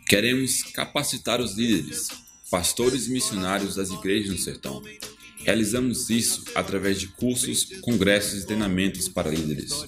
Queremos 0.07 0.63
capacitar 0.63 1.41
os 1.41 1.57
líderes, 1.57 2.09
pastores 2.51 3.07
e 3.07 3.11
missionários 3.11 3.77
das 3.77 3.91
igrejas 3.91 4.31
no 4.31 4.39
sertão. 4.39 4.83
Realizamos 5.39 6.11
isso 6.11 6.45
através 6.55 6.99
de 7.01 7.07
cursos, 7.09 7.65
congressos 7.81 8.43
e 8.43 8.47
treinamentos 8.47 9.09
para 9.09 9.31
líderes. 9.31 9.87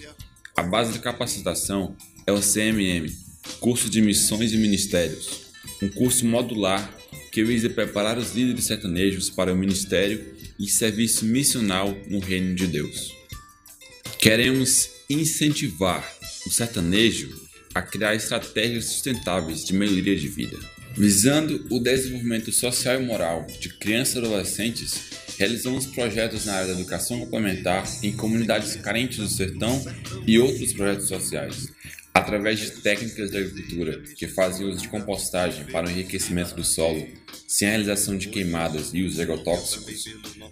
A 0.57 0.63
base 0.63 0.93
da 0.93 0.99
capacitação 0.99 1.97
é 2.27 2.33
o 2.33 2.41
CMM, 2.41 3.13
Curso 3.59 3.91
de 3.91 4.01
Missões 4.01 4.53
e 4.53 4.57
Ministérios, 4.57 5.43
um 5.83 5.89
curso 5.89 6.25
modular 6.25 6.97
que 7.33 7.43
visa 7.43 7.69
preparar 7.69 8.17
os 8.19 8.35
líderes 8.35 8.65
sertanejos 8.65 9.29
para 9.29 9.53
o 9.53 9.57
ministério 9.57 10.25
e 10.59 10.69
serviço 10.69 11.25
missional 11.25 11.97
no 12.09 12.21
reino 12.21 12.55
de 12.55 12.67
Deus. 12.67 13.13
Queremos 14.19 14.89
incentivar 15.11 16.07
o 16.47 16.51
sertanejo 16.51 17.41
a 17.75 17.83
criar 17.83 18.15
estratégias 18.15 18.85
sustentáveis 18.85 19.65
de 19.65 19.73
melhoria 19.73 20.15
de 20.15 20.29
vida. 20.29 20.59
Visando 20.97 21.67
o 21.71 21.81
desenvolvimento 21.81 22.53
social 22.53 23.01
e 23.01 23.07
moral 23.07 23.47
de 23.59 23.71
crianças 23.71 24.17
e 24.17 24.19
adolescentes, 24.19 24.95
realizamos 25.39 25.87
projetos 25.87 26.45
na 26.45 26.55
área 26.55 26.75
da 26.75 26.81
educação 26.81 27.19
complementar 27.21 27.85
em 28.03 28.13
comunidades 28.13 28.77
carentes 28.77 29.19
do 29.19 29.29
sertão 29.29 29.83
e 30.27 30.39
outros 30.39 30.73
projetos 30.73 31.09
sociais, 31.09 31.69
através 32.13 32.61
de 32.61 32.71
técnicas 32.83 33.31
de 33.31 33.39
agricultura 33.39 34.03
que 34.17 34.27
fazem 34.27 34.67
uso 34.67 34.83
de 34.83 34.89
compostagem 34.89 35.65
para 35.65 35.87
o 35.87 35.91
enriquecimento 35.91 36.55
do 36.55 36.65
solo, 36.65 37.07
sem 37.49 37.69
a 37.69 37.71
realização 37.71 38.17
de 38.17 38.29
queimadas 38.29 38.91
e 38.93 39.03
usos 39.03 39.19
agrotóxicos, 39.19 40.05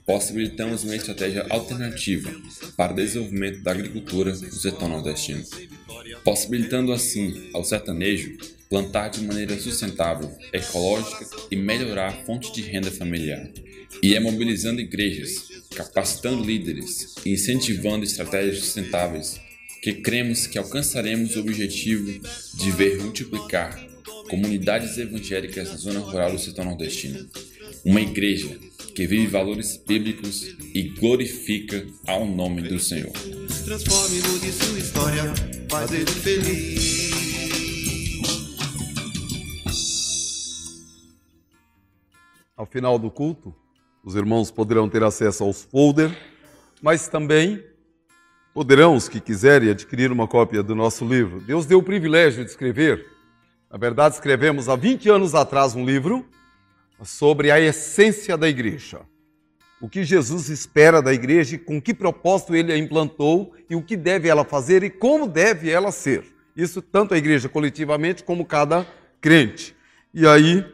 possibilitamos 0.06 0.84
uma 0.84 0.96
estratégia 0.96 1.46
alternativa 1.50 2.30
para 2.76 2.92
o 2.92 2.96
desenvolvimento 2.96 3.62
da 3.62 3.72
agricultura 3.72 4.32
no 4.32 4.52
sertão 4.52 4.88
nordestino, 4.88 5.44
possibilitando 6.24 6.92
assim 6.92 7.50
ao 7.52 7.62
sertanejo 7.62 8.36
plantar 8.70 9.08
de 9.08 9.22
maneira 9.22 9.58
sustentável, 9.58 10.30
ecológica 10.52 11.26
e 11.50 11.56
melhorar 11.56 12.08
a 12.08 12.24
fonte 12.24 12.52
de 12.52 12.62
renda 12.62 12.90
familiar. 12.90 13.50
E 14.00 14.14
é 14.14 14.20
mobilizando 14.20 14.80
igrejas, 14.80 15.48
capacitando 15.74 16.44
líderes 16.44 17.16
e 17.26 17.32
incentivando 17.32 18.04
estratégias 18.04 18.60
sustentáveis 18.60 19.40
que 19.82 19.94
cremos 19.94 20.46
que 20.46 20.58
alcançaremos 20.58 21.36
o 21.36 21.40
objetivo 21.40 22.20
de 22.54 22.70
ver 22.70 23.02
multiplicar 23.02 23.82
comunidades 24.28 24.96
evangélicas 24.98 25.68
na 25.68 25.76
zona 25.76 26.00
rural 26.00 26.32
do 26.32 26.38
setor 26.38 26.64
nordestino. 26.64 27.28
Uma 27.84 28.00
igreja 28.00 28.56
que 28.94 29.06
vive 29.06 29.26
valores 29.26 29.80
bíblicos 29.84 30.54
e 30.74 30.82
glorifica 30.82 31.84
ao 32.06 32.26
nome 32.26 32.62
do 32.62 32.78
Senhor. 32.78 33.12
Transforme 33.64 34.20
mude 34.28 34.52
sua 34.52 34.78
história, 34.78 35.34
faz 35.68 35.90
ele 35.92 36.10
feliz. 36.10 37.09
Final 42.70 42.98
do 42.98 43.10
culto, 43.10 43.54
os 44.02 44.14
irmãos 44.14 44.50
poderão 44.50 44.88
ter 44.88 45.02
acesso 45.02 45.44
aos 45.44 45.64
folders, 45.64 46.16
mas 46.80 47.08
também 47.08 47.62
poderão, 48.54 48.94
os 48.94 49.08
que 49.08 49.20
quiserem, 49.20 49.70
adquirir 49.70 50.10
uma 50.10 50.26
cópia 50.26 50.62
do 50.62 50.74
nosso 50.74 51.04
livro. 51.04 51.40
Deus 51.40 51.66
deu 51.66 51.78
o 51.78 51.82
privilégio 51.82 52.44
de 52.44 52.50
escrever. 52.50 53.06
Na 53.70 53.76
verdade, 53.76 54.14
escrevemos 54.14 54.68
há 54.68 54.76
20 54.76 55.08
anos 55.08 55.34
atrás 55.34 55.74
um 55.74 55.84
livro 55.84 56.26
sobre 57.02 57.50
a 57.50 57.60
essência 57.60 58.36
da 58.36 58.48
igreja. 58.48 59.00
O 59.80 59.88
que 59.88 60.04
Jesus 60.04 60.48
espera 60.48 61.00
da 61.00 61.12
igreja, 61.12 61.58
com 61.58 61.80
que 61.80 61.94
propósito 61.94 62.54
ele 62.54 62.72
a 62.72 62.76
implantou 62.76 63.54
e 63.68 63.74
o 63.74 63.82
que 63.82 63.96
deve 63.96 64.28
ela 64.28 64.44
fazer 64.44 64.82
e 64.82 64.90
como 64.90 65.26
deve 65.26 65.70
ela 65.70 65.90
ser. 65.90 66.24
Isso 66.54 66.82
tanto 66.82 67.14
a 67.14 67.18
igreja 67.18 67.48
coletivamente 67.48 68.22
como 68.22 68.44
cada 68.44 68.86
crente. 69.20 69.74
E 70.12 70.26
aí, 70.26 70.66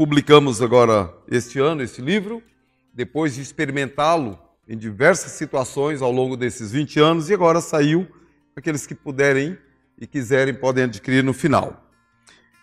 Publicamos 0.00 0.62
agora 0.62 1.12
este 1.30 1.58
ano 1.58 1.82
esse 1.82 2.00
livro, 2.00 2.42
depois 2.90 3.34
de 3.34 3.42
experimentá-lo 3.42 4.38
em 4.66 4.74
diversas 4.74 5.32
situações 5.32 6.00
ao 6.00 6.10
longo 6.10 6.38
desses 6.38 6.72
20 6.72 6.98
anos, 6.98 7.28
e 7.28 7.34
agora 7.34 7.60
saiu. 7.60 8.08
Aqueles 8.56 8.86
que 8.86 8.94
puderem 8.94 9.58
e 9.98 10.06
quiserem 10.06 10.54
podem 10.54 10.84
adquirir 10.84 11.22
no 11.22 11.34
final. 11.34 11.84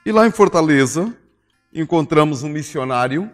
E 0.03 0.12
lá 0.12 0.25
em 0.25 0.32
Fortaleza, 0.32 1.15
encontramos 1.72 2.41
um 2.41 2.50
missionário 2.50 3.29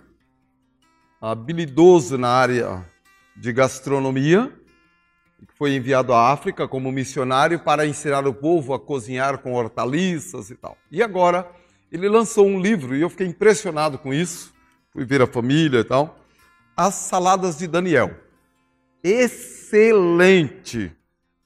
habilidoso 1.21 2.17
na 2.17 2.27
área 2.27 2.85
de 3.37 3.53
gastronomia, 3.53 4.51
que 5.47 5.53
foi 5.53 5.77
enviado 5.77 6.11
à 6.11 6.29
África 6.29 6.67
como 6.67 6.91
missionário 6.91 7.57
para 7.57 7.87
ensinar 7.87 8.27
o 8.27 8.33
povo 8.33 8.73
a 8.73 8.79
cozinhar 8.81 9.37
com 9.37 9.53
hortaliças 9.53 10.49
e 10.49 10.55
tal. 10.55 10.77
E 10.91 11.01
agora 11.01 11.49
ele 11.93 12.09
lançou 12.09 12.47
um 12.47 12.59
livro 12.59 12.95
e 12.95 13.01
eu 13.01 13.09
fiquei 13.09 13.27
impressionado 13.27 13.99
com 13.99 14.11
isso. 14.11 14.51
Fui 14.91 15.05
ver 15.05 15.21
a 15.21 15.27
família 15.27 15.81
e 15.81 15.83
tal. 15.83 16.19
As 16.75 16.95
Saladas 16.95 17.55
de 17.55 17.67
Daniel. 17.67 18.11
Excelente! 19.03 20.91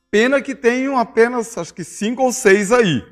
Pena 0.09 0.41
que 0.41 0.55
tenham 0.55 0.97
apenas, 0.97 1.57
acho 1.57 1.73
que 1.73 1.83
cinco 1.83 2.23
ou 2.23 2.31
seis 2.31 2.71
aí. 2.71 3.05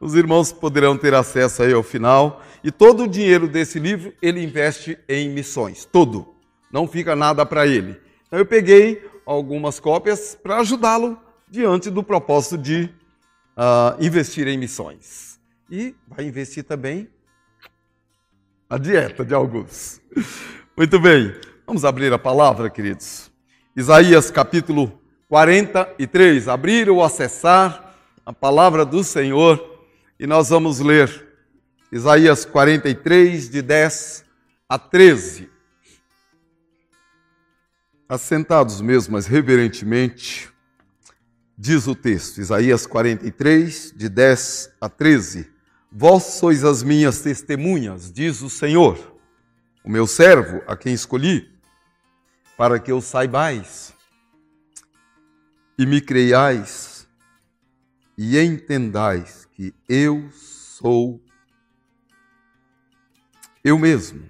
Os 0.00 0.16
irmãos 0.16 0.50
poderão 0.50 0.98
ter 0.98 1.14
acesso 1.14 1.62
aí 1.62 1.72
ao 1.72 1.84
final. 1.84 2.42
E 2.64 2.72
todo 2.72 3.04
o 3.04 3.08
dinheiro 3.08 3.46
desse 3.46 3.78
livro 3.78 4.12
ele 4.20 4.42
investe 4.42 4.98
em 5.08 5.28
missões, 5.28 5.84
todo. 5.84 6.34
Não 6.72 6.88
fica 6.88 7.14
nada 7.14 7.46
para 7.46 7.64
ele. 7.64 8.00
Então 8.26 8.40
eu 8.40 8.46
peguei 8.46 9.08
algumas 9.24 9.78
cópias 9.78 10.34
para 10.34 10.58
ajudá-lo 10.58 11.16
diante 11.48 11.90
do 11.90 12.02
propósito 12.02 12.58
de 12.58 12.90
uh, 13.56 14.04
investir 14.04 14.48
em 14.48 14.58
missões. 14.58 15.33
E 15.70 15.94
vai 16.06 16.26
investir 16.26 16.64
também 16.64 17.08
a 18.68 18.78
dieta 18.78 19.24
de 19.24 19.34
alguns. 19.34 20.00
Muito 20.76 20.98
bem, 21.00 21.34
vamos 21.66 21.84
abrir 21.84 22.12
a 22.12 22.18
palavra, 22.18 22.68
queridos. 22.68 23.30
Isaías 23.76 24.30
capítulo 24.30 25.00
43. 25.28 26.48
Abrir 26.48 26.90
ou 26.90 27.02
acessar 27.02 27.96
a 28.24 28.32
palavra 28.32 28.84
do 28.84 29.02
Senhor 29.02 29.86
e 30.18 30.26
nós 30.26 30.48
vamos 30.48 30.80
ler 30.80 31.28
Isaías 31.90 32.44
43, 32.44 33.48
de 33.48 33.62
10 33.62 34.24
a 34.68 34.78
13. 34.78 35.48
Assentados 38.08 38.80
mesmo, 38.80 39.12
mas 39.12 39.26
reverentemente, 39.26 40.50
diz 41.56 41.86
o 41.86 41.94
texto, 41.94 42.38
Isaías 42.40 42.86
43, 42.86 43.92
de 43.96 44.08
10 44.08 44.72
a 44.80 44.88
13. 44.88 45.53
Vós 45.96 46.24
sois 46.24 46.64
as 46.64 46.82
minhas 46.82 47.20
testemunhas, 47.20 48.12
diz 48.12 48.42
o 48.42 48.50
Senhor, 48.50 49.16
o 49.84 49.88
meu 49.88 50.08
servo, 50.08 50.60
a 50.66 50.76
quem 50.76 50.92
escolhi, 50.92 51.48
para 52.56 52.80
que 52.80 52.90
eu 52.90 53.00
saibais 53.00 53.94
e 55.78 55.86
me 55.86 56.00
creiais 56.00 57.06
e 58.18 58.36
entendais 58.36 59.44
que 59.52 59.72
eu 59.88 60.28
sou 60.32 61.22
eu 63.62 63.78
mesmo, 63.78 64.28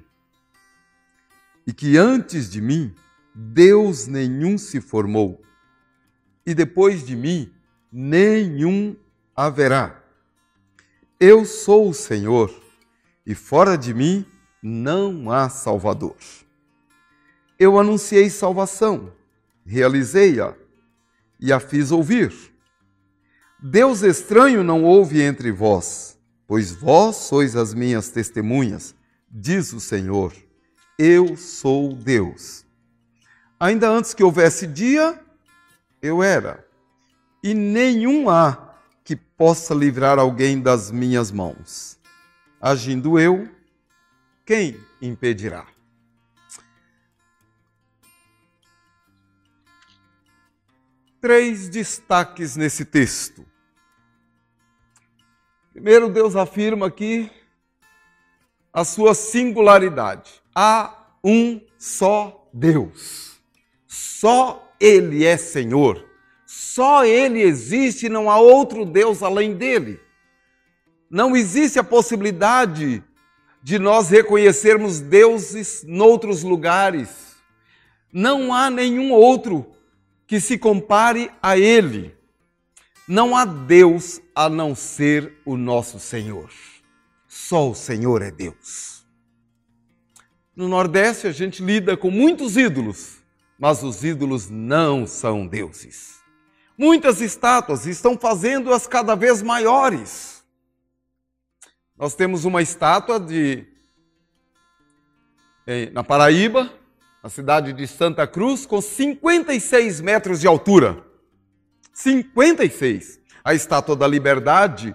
e 1.67 1.73
que 1.73 1.97
antes 1.97 2.51
de 2.51 2.61
mim 2.61 2.95
Deus 3.35 4.07
nenhum 4.07 4.59
se 4.59 4.83
formou, 4.83 5.43
e 6.45 6.55
depois 6.55 7.07
de 7.07 7.17
mim 7.17 7.51
nenhum 7.91 8.95
haverá. 9.35 10.04
Eu 11.21 11.45
sou 11.45 11.91
o 11.91 11.95
Senhor, 11.95 12.53
e 13.25 13.37
fora 13.37 13.79
de 13.79 13.95
mim 13.95 14.27
não 14.61 15.31
há 15.31 15.49
Salvador. 15.49 16.17
Eu 17.57 17.79
anunciei 17.79 18.29
salvação, 18.29 19.13
realizei-a 19.65 20.55
e 21.39 21.53
a 21.53 21.61
fiz 21.61 21.93
ouvir. 21.93 22.35
Deus 23.63 24.03
estranho 24.03 24.65
não 24.65 24.83
houve 24.83 25.23
entre 25.23 25.53
vós, 25.53 26.19
pois 26.49 26.73
vós 26.73 27.17
sois 27.17 27.55
as 27.55 27.73
minhas 27.73 28.09
testemunhas, 28.11 28.95
diz 29.31 29.73
o 29.73 29.79
Senhor. 29.79 30.33
Eu 30.99 31.37
sou 31.37 31.95
Deus. 31.95 32.67
Ainda 33.59 33.89
antes 33.89 34.15
que 34.15 34.25
houvesse 34.25 34.67
dia, 34.67 35.19
eu 36.03 36.23
era, 36.25 36.67
e 37.43 37.55
nenhum 37.55 38.29
há 38.29 38.64
que 39.05 39.15
possa 39.15 39.75
livrar 39.75 40.19
alguém 40.19 40.61
das 40.61 40.91
minhas 40.91 41.31
mãos. 41.31 42.01
Agindo 42.59 43.19
eu, 43.19 43.47
quem 44.47 44.81
impedirá? 45.01 45.67
Três 51.21 51.69
destaques 51.69 52.57
nesse 52.57 52.85
texto. 52.85 53.47
Primeiro, 55.73 56.09
Deus 56.11 56.35
afirma 56.35 56.87
aqui 56.87 57.31
a 58.73 58.85
sua 58.85 59.15
singularidade. 59.15 60.43
Há 60.55 61.17
um 61.23 61.61
só 61.79 62.49
Deus. 62.53 63.41
Só 63.87 64.75
ele 64.81 65.25
é 65.25 65.37
Senhor. 65.37 66.14
Só 66.75 67.05
Ele 67.05 67.41
existe, 67.41 68.09
não 68.09 68.29
há 68.29 68.37
outro 68.37 68.85
Deus 68.85 69.23
além 69.23 69.55
dele. 69.55 70.01
Não 71.09 71.37
existe 71.37 71.79
a 71.79 71.85
possibilidade 71.85 73.01
de 73.63 73.79
nós 73.79 74.09
reconhecermos 74.09 74.99
deuses 74.99 75.85
noutros 75.87 76.43
lugares. 76.43 77.37
Não 78.13 78.53
há 78.53 78.71
nenhum 78.71 79.13
outro 79.13 79.65
que 80.27 80.41
se 80.41 80.59
compare 80.59 81.31
a 81.41 81.57
Ele. 81.57 82.13
Não 83.07 83.37
há 83.37 83.45
Deus 83.45 84.21
a 84.35 84.49
não 84.49 84.75
ser 84.75 85.33
o 85.45 85.57
nosso 85.57 86.01
Senhor. 86.01 86.51
Só 87.29 87.71
o 87.71 87.75
Senhor 87.77 88.21
é 88.21 88.33
Deus. 88.33 89.07
No 90.57 90.67
Nordeste, 90.67 91.29
a 91.29 91.33
gente 91.33 91.63
lida 91.63 91.97
com 91.97 92.11
muitos 92.11 92.57
ídolos 92.57 93.23
mas 93.57 93.83
os 93.83 94.03
ídolos 94.03 94.51
não 94.51 95.07
são 95.07 95.47
deuses. 95.47 96.24
Muitas 96.77 97.21
estátuas 97.21 97.87
estão 97.87 98.19
fazendo-as 98.19 98.87
cada 98.87 99.15
vez 99.15 99.43
maiores. 99.43 100.45
Nós 101.97 102.15
temos 102.15 102.45
uma 102.45 102.61
estátua 102.63 103.21
de 103.21 103.67
na 105.93 106.05
Paraíba, 106.05 106.71
na 107.23 107.31
cidade 107.31 107.73
de 107.73 107.87
Santa 107.87 108.27
Cruz, 108.27 108.67
com 108.67 108.81
56 108.81 110.01
metros 110.01 110.41
de 110.41 110.47
altura. 110.47 111.03
56. 111.93 113.21
A 113.43 113.55
estátua 113.55 113.97
da 113.97 114.07
Liberdade 114.07 114.95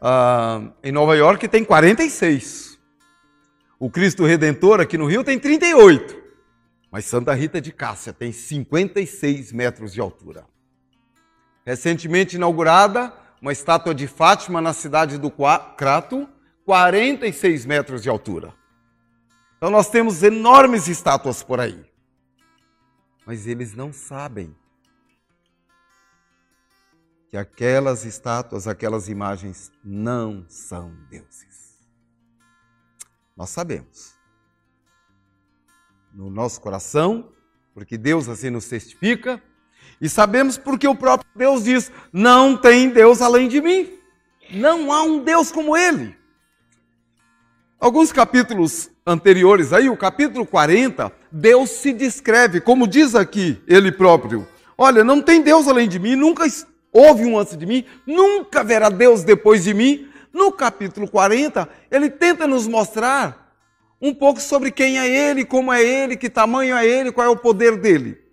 uh, 0.00 0.72
em 0.84 0.92
Nova 0.92 1.16
York 1.16 1.48
tem 1.48 1.64
46. 1.64 2.78
O 3.78 3.90
Cristo 3.90 4.24
Redentor 4.24 4.80
aqui 4.80 4.96
no 4.96 5.06
Rio 5.06 5.24
tem 5.24 5.38
38. 5.38 6.22
Mas 6.92 7.06
Santa 7.06 7.34
Rita 7.34 7.60
de 7.60 7.72
Cássia 7.72 8.12
tem 8.12 8.30
56 8.30 9.52
metros 9.52 9.92
de 9.92 10.00
altura. 10.00 10.46
Recentemente 11.64 12.36
inaugurada, 12.36 13.12
uma 13.40 13.52
estátua 13.52 13.94
de 13.94 14.06
Fátima 14.06 14.60
na 14.60 14.72
cidade 14.72 15.18
do 15.18 15.30
Crato, 15.76 16.28
46 16.64 17.64
metros 17.66 18.02
de 18.02 18.08
altura. 18.08 18.54
Então 19.56 19.70
nós 19.70 19.88
temos 19.88 20.22
enormes 20.22 20.88
estátuas 20.88 21.42
por 21.42 21.60
aí. 21.60 21.84
Mas 23.26 23.46
eles 23.46 23.74
não 23.74 23.92
sabem 23.92 24.54
que 27.30 27.36
aquelas 27.36 28.04
estátuas, 28.04 28.68
aquelas 28.68 29.08
imagens 29.08 29.72
não 29.82 30.44
são 30.48 30.94
deuses. 31.08 31.78
Nós 33.36 33.50
sabemos 33.50 34.14
no 36.12 36.30
nosso 36.30 36.60
coração, 36.60 37.32
porque 37.72 37.98
Deus 37.98 38.28
assim 38.28 38.50
nos 38.50 38.68
testifica, 38.68 39.42
e 40.00 40.08
sabemos 40.08 40.58
porque 40.58 40.86
o 40.86 40.94
próprio 40.94 41.30
Deus 41.34 41.64
diz: 41.64 41.90
não 42.12 42.56
tem 42.56 42.90
Deus 42.90 43.22
além 43.22 43.48
de 43.48 43.60
mim. 43.60 43.90
Não 44.50 44.92
há 44.92 45.02
um 45.02 45.20
Deus 45.20 45.50
como 45.50 45.76
ele. 45.76 46.14
Alguns 47.80 48.12
capítulos 48.12 48.90
anteriores 49.06 49.72
aí, 49.72 49.88
o 49.90 49.96
capítulo 49.96 50.46
40, 50.46 51.12
Deus 51.30 51.70
se 51.70 51.92
descreve, 51.92 52.60
como 52.60 52.86
diz 52.86 53.14
aqui 53.14 53.60
ele 53.66 53.92
próprio: 53.92 54.46
Olha, 54.76 55.04
não 55.04 55.20
tem 55.20 55.42
Deus 55.42 55.68
além 55.68 55.88
de 55.88 55.98
mim, 55.98 56.16
nunca 56.16 56.44
houve 56.92 57.24
um 57.24 57.38
antes 57.38 57.56
de 57.56 57.66
mim, 57.66 57.84
nunca 58.06 58.60
haverá 58.60 58.88
Deus 58.88 59.22
depois 59.22 59.64
de 59.64 59.74
mim. 59.74 60.08
No 60.32 60.50
capítulo 60.50 61.08
40, 61.08 61.68
ele 61.90 62.10
tenta 62.10 62.46
nos 62.46 62.66
mostrar 62.66 63.54
um 64.00 64.12
pouco 64.12 64.40
sobre 64.40 64.70
quem 64.70 64.98
é 64.98 65.06
ele, 65.06 65.44
como 65.44 65.72
é 65.72 65.82
ele, 65.82 66.16
que 66.16 66.28
tamanho 66.28 66.76
é 66.76 66.86
ele, 66.86 67.12
qual 67.12 67.26
é 67.26 67.30
o 67.30 67.36
poder 67.36 67.76
dele. 67.76 68.23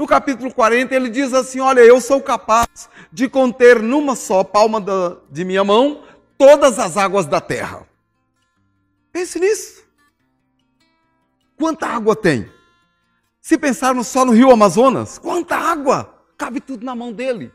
No 0.00 0.06
capítulo 0.06 0.50
40, 0.50 0.94
ele 0.94 1.10
diz 1.10 1.34
assim: 1.34 1.60
Olha, 1.60 1.80
eu 1.80 2.00
sou 2.00 2.22
capaz 2.22 2.88
de 3.12 3.28
conter 3.28 3.82
numa 3.82 4.16
só 4.16 4.42
palma 4.42 4.80
da, 4.80 5.18
de 5.30 5.44
minha 5.44 5.62
mão 5.62 6.02
todas 6.38 6.78
as 6.78 6.96
águas 6.96 7.26
da 7.26 7.38
terra. 7.38 7.86
Pense 9.12 9.38
nisso. 9.38 9.84
Quanta 11.54 11.86
água 11.86 12.16
tem? 12.16 12.50
Se 13.42 13.58
pensarmos 13.58 14.06
só 14.06 14.24
no 14.24 14.32
rio 14.32 14.50
Amazonas, 14.50 15.18
quanta 15.18 15.54
água? 15.54 16.24
Cabe 16.38 16.62
tudo 16.62 16.82
na 16.82 16.94
mão 16.94 17.12
dele. 17.12 17.52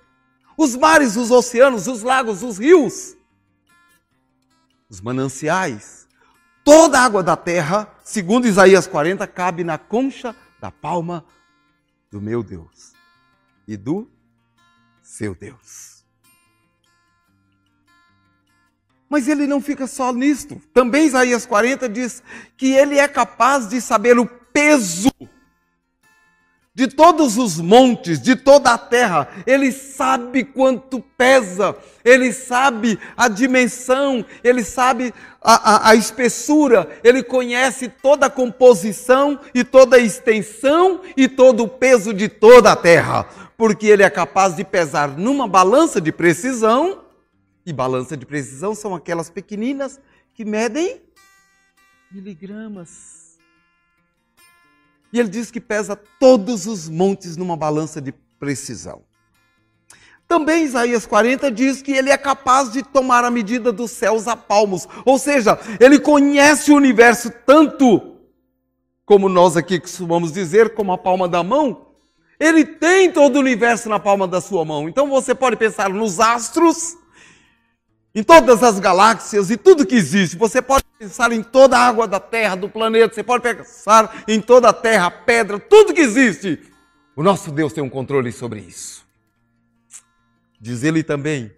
Os 0.55 0.75
mares, 0.75 1.15
os 1.15 1.31
oceanos, 1.31 1.87
os 1.87 2.03
lagos, 2.03 2.43
os 2.43 2.59
rios, 2.59 3.17
os 4.87 5.01
mananciais, 5.01 6.07
Toda 6.63 6.99
a 6.99 7.03
água 7.03 7.21
da 7.21 7.35
terra, 7.35 7.87
segundo 8.03 8.47
Isaías 8.47 8.87
40, 8.87 9.25
cabe 9.27 9.63
na 9.63 9.77
concha 9.77 10.35
da 10.59 10.71
palma 10.71 11.23
do 12.11 12.21
meu 12.21 12.43
Deus 12.43 12.93
e 13.67 13.75
do 13.75 14.09
seu 15.01 15.35
Deus. 15.35 16.03
Mas 19.09 19.27
ele 19.27 19.45
não 19.45 19.61
fica 19.61 19.87
só 19.87 20.11
nisto. 20.11 20.61
Também 20.73 21.05
Isaías 21.07 21.45
40 21.45 21.87
diz 21.87 22.23
que 22.57 22.73
ele 22.73 22.97
é 22.97 23.07
capaz 23.07 23.67
de 23.67 23.79
saber 23.79 24.17
o 24.17 24.25
peso 24.25 25.11
de 26.75 26.87
todos 26.87 27.37
os 27.37 27.57
montes, 27.57 28.21
de 28.21 28.35
toda 28.35 28.71
a 28.71 28.77
terra. 28.77 29.29
Ele 29.47 29.71
sabe 29.71 30.43
quanto 30.43 30.99
pesa, 31.17 31.73
ele 32.03 32.33
sabe 32.33 32.99
a 33.15 33.29
dimensão, 33.29 34.25
ele 34.43 34.61
sabe 34.61 35.13
a, 35.41 35.71
a, 35.71 35.89
a, 35.91 35.95
espessura, 35.95 36.89
ele 37.01 37.23
conhece 37.23 37.87
toda 37.87 38.25
a 38.25 38.29
composição 38.29 39.39
e 39.53 39.63
toda 39.63 39.95
a 39.95 39.99
extensão 39.99 40.99
e 41.15 41.29
todo 41.29 41.63
o 41.63 41.67
peso 41.69 42.13
de 42.13 42.27
toda 42.27 42.73
a 42.73 42.75
terra, 42.75 43.25
porque 43.57 43.87
ele 43.87 44.03
é 44.03 44.09
capaz 44.09 44.57
de 44.57 44.65
pesar 44.65 45.17
numa 45.17 45.47
balança 45.47 46.01
de 46.01 46.11
precisão, 46.11 47.05
e 47.65 47.73
balança 47.73 48.15
de 48.15 48.25
precisão 48.25 48.75
são 48.75 48.93
aquelas 48.93 49.29
pequeninas 49.29 49.99
que 50.35 50.45
medem 50.45 51.01
miligramas. 52.11 53.24
E 55.15 55.19
ele 55.21 55.29
diz 55.29 55.49
que 55.49 55.61
pesa 55.61 55.95
todos 56.19 56.67
os 56.67 56.89
montes 56.89 57.37
numa 57.37 57.55
balança 57.55 58.01
de 58.01 58.11
precisão. 58.37 59.01
Também 60.27 60.65
Isaías 60.65 61.05
40 61.05 61.49
diz 61.49 61.81
que 61.81 61.93
ele 61.93 62.09
é 62.09 62.17
capaz 62.17 62.69
de 62.69 62.83
tomar 62.83 63.23
a 63.23 63.31
medida 63.31 63.71
dos 63.71 63.91
céus 63.91 64.27
a 64.27 64.35
palmos. 64.35 64.85
Ou 65.05 65.17
seja, 65.17 65.57
ele 65.79 65.99
conhece 65.99 66.69
o 66.69 66.75
universo 66.75 67.31
tanto 67.45 68.17
como 69.05 69.29
nós 69.29 69.55
aqui 69.55 69.79
costumamos 69.79 70.33
dizer, 70.33 70.73
como 70.73 70.91
a 70.91 70.97
palma 70.97 71.29
da 71.29 71.41
mão. 71.41 71.85
Ele 72.37 72.65
tem 72.65 73.09
todo 73.09 73.37
o 73.37 73.39
universo 73.39 73.87
na 73.87 74.01
palma 74.01 74.27
da 74.27 74.41
sua 74.41 74.65
mão. 74.65 74.89
Então 74.89 75.07
você 75.07 75.33
pode 75.33 75.55
pensar 75.55 75.91
nos 75.91 76.19
astros, 76.19 76.97
em 78.15 78.23
todas 78.23 78.63
as 78.63 78.79
galáxias 78.79 79.51
e 79.51 79.57
tudo 79.57 79.85
que 79.85 79.93
existe. 79.93 80.37
Você 80.37 80.61
pode 80.61 80.85
pensar 80.97 81.33
em 81.33 81.43
toda 81.43 81.77
a 81.77 81.85
água 81.85 82.07
da 82.07 82.19
terra, 82.19 82.55
do 82.55 82.69
planeta, 82.69 83.13
você 83.13 83.21
pode 83.21 83.43
pensar 83.43 84.23
em 84.25 84.39
toda 84.39 84.69
a 84.69 84.73
terra, 84.73 85.11
pedra, 85.11 85.59
tudo 85.59 85.93
que 85.93 85.99
existe. 85.99 86.57
O 87.13 87.21
nosso 87.21 87.51
Deus 87.51 87.73
tem 87.73 87.83
um 87.83 87.89
controle 87.89 88.31
sobre 88.31 88.61
isso. 88.61 89.05
Diz 90.59 90.83
ele 90.83 91.03
também, 91.03 91.51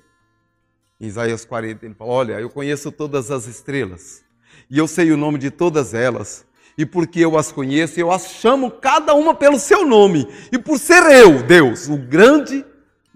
em 0.99 1.05
Isaías 1.05 1.45
40, 1.45 1.85
ele 1.85 1.93
fala: 1.93 2.11
Olha, 2.11 2.33
eu 2.39 2.49
conheço 2.49 2.91
todas 2.91 3.29
as 3.29 3.45
estrelas, 3.45 4.23
e 4.69 4.79
eu 4.79 4.87
sei 4.87 5.11
o 5.11 5.17
nome 5.17 5.37
de 5.37 5.51
todas 5.51 5.93
elas, 5.93 6.43
e 6.75 6.85
porque 6.85 7.19
eu 7.19 7.37
as 7.37 7.51
conheço, 7.51 7.99
eu 7.99 8.11
as 8.11 8.31
chamo 8.31 8.71
cada 8.71 9.13
uma 9.13 9.35
pelo 9.35 9.59
seu 9.59 9.85
nome, 9.85 10.27
e 10.51 10.57
por 10.57 10.79
ser 10.79 11.03
eu, 11.03 11.43
Deus, 11.43 11.87
o 11.87 11.97
grande 11.97 12.65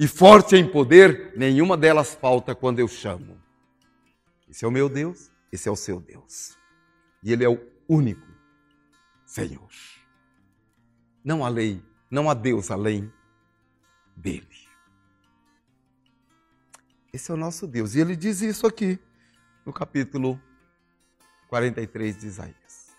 e 0.02 0.08
forte 0.08 0.56
em 0.56 0.68
poder, 0.68 1.32
nenhuma 1.38 1.78
delas 1.78 2.16
falta 2.16 2.56
quando 2.56 2.80
eu 2.80 2.88
chamo. 2.88 3.40
Esse 4.50 4.66
é 4.66 4.68
o 4.68 4.72
meu 4.72 4.90
Deus, 4.90 5.30
esse 5.52 5.70
é 5.70 5.72
o 5.72 5.76
seu 5.76 6.00
Deus. 6.00 6.58
E 7.22 7.32
Ele 7.32 7.46
é 7.46 7.48
o 7.48 7.62
único 7.88 8.26
Senhor. 9.24 9.70
Não 11.24 11.46
há 11.46 11.50
lei, 11.50 11.86
não 12.10 12.32
há 12.32 12.34
Deus 12.34 12.72
além 12.72 13.14
dele. 14.18 14.48
Esse 17.14 17.30
é 17.30 17.36
o 17.36 17.38
nosso 17.38 17.68
Deus. 17.68 17.94
E 17.94 18.00
ele 18.00 18.16
diz 18.16 18.42
isso 18.42 18.66
aqui 18.66 18.98
no 19.64 19.72
capítulo 19.72 20.42
43 21.48 22.18
de 22.18 22.26
Isaías. 22.26 22.90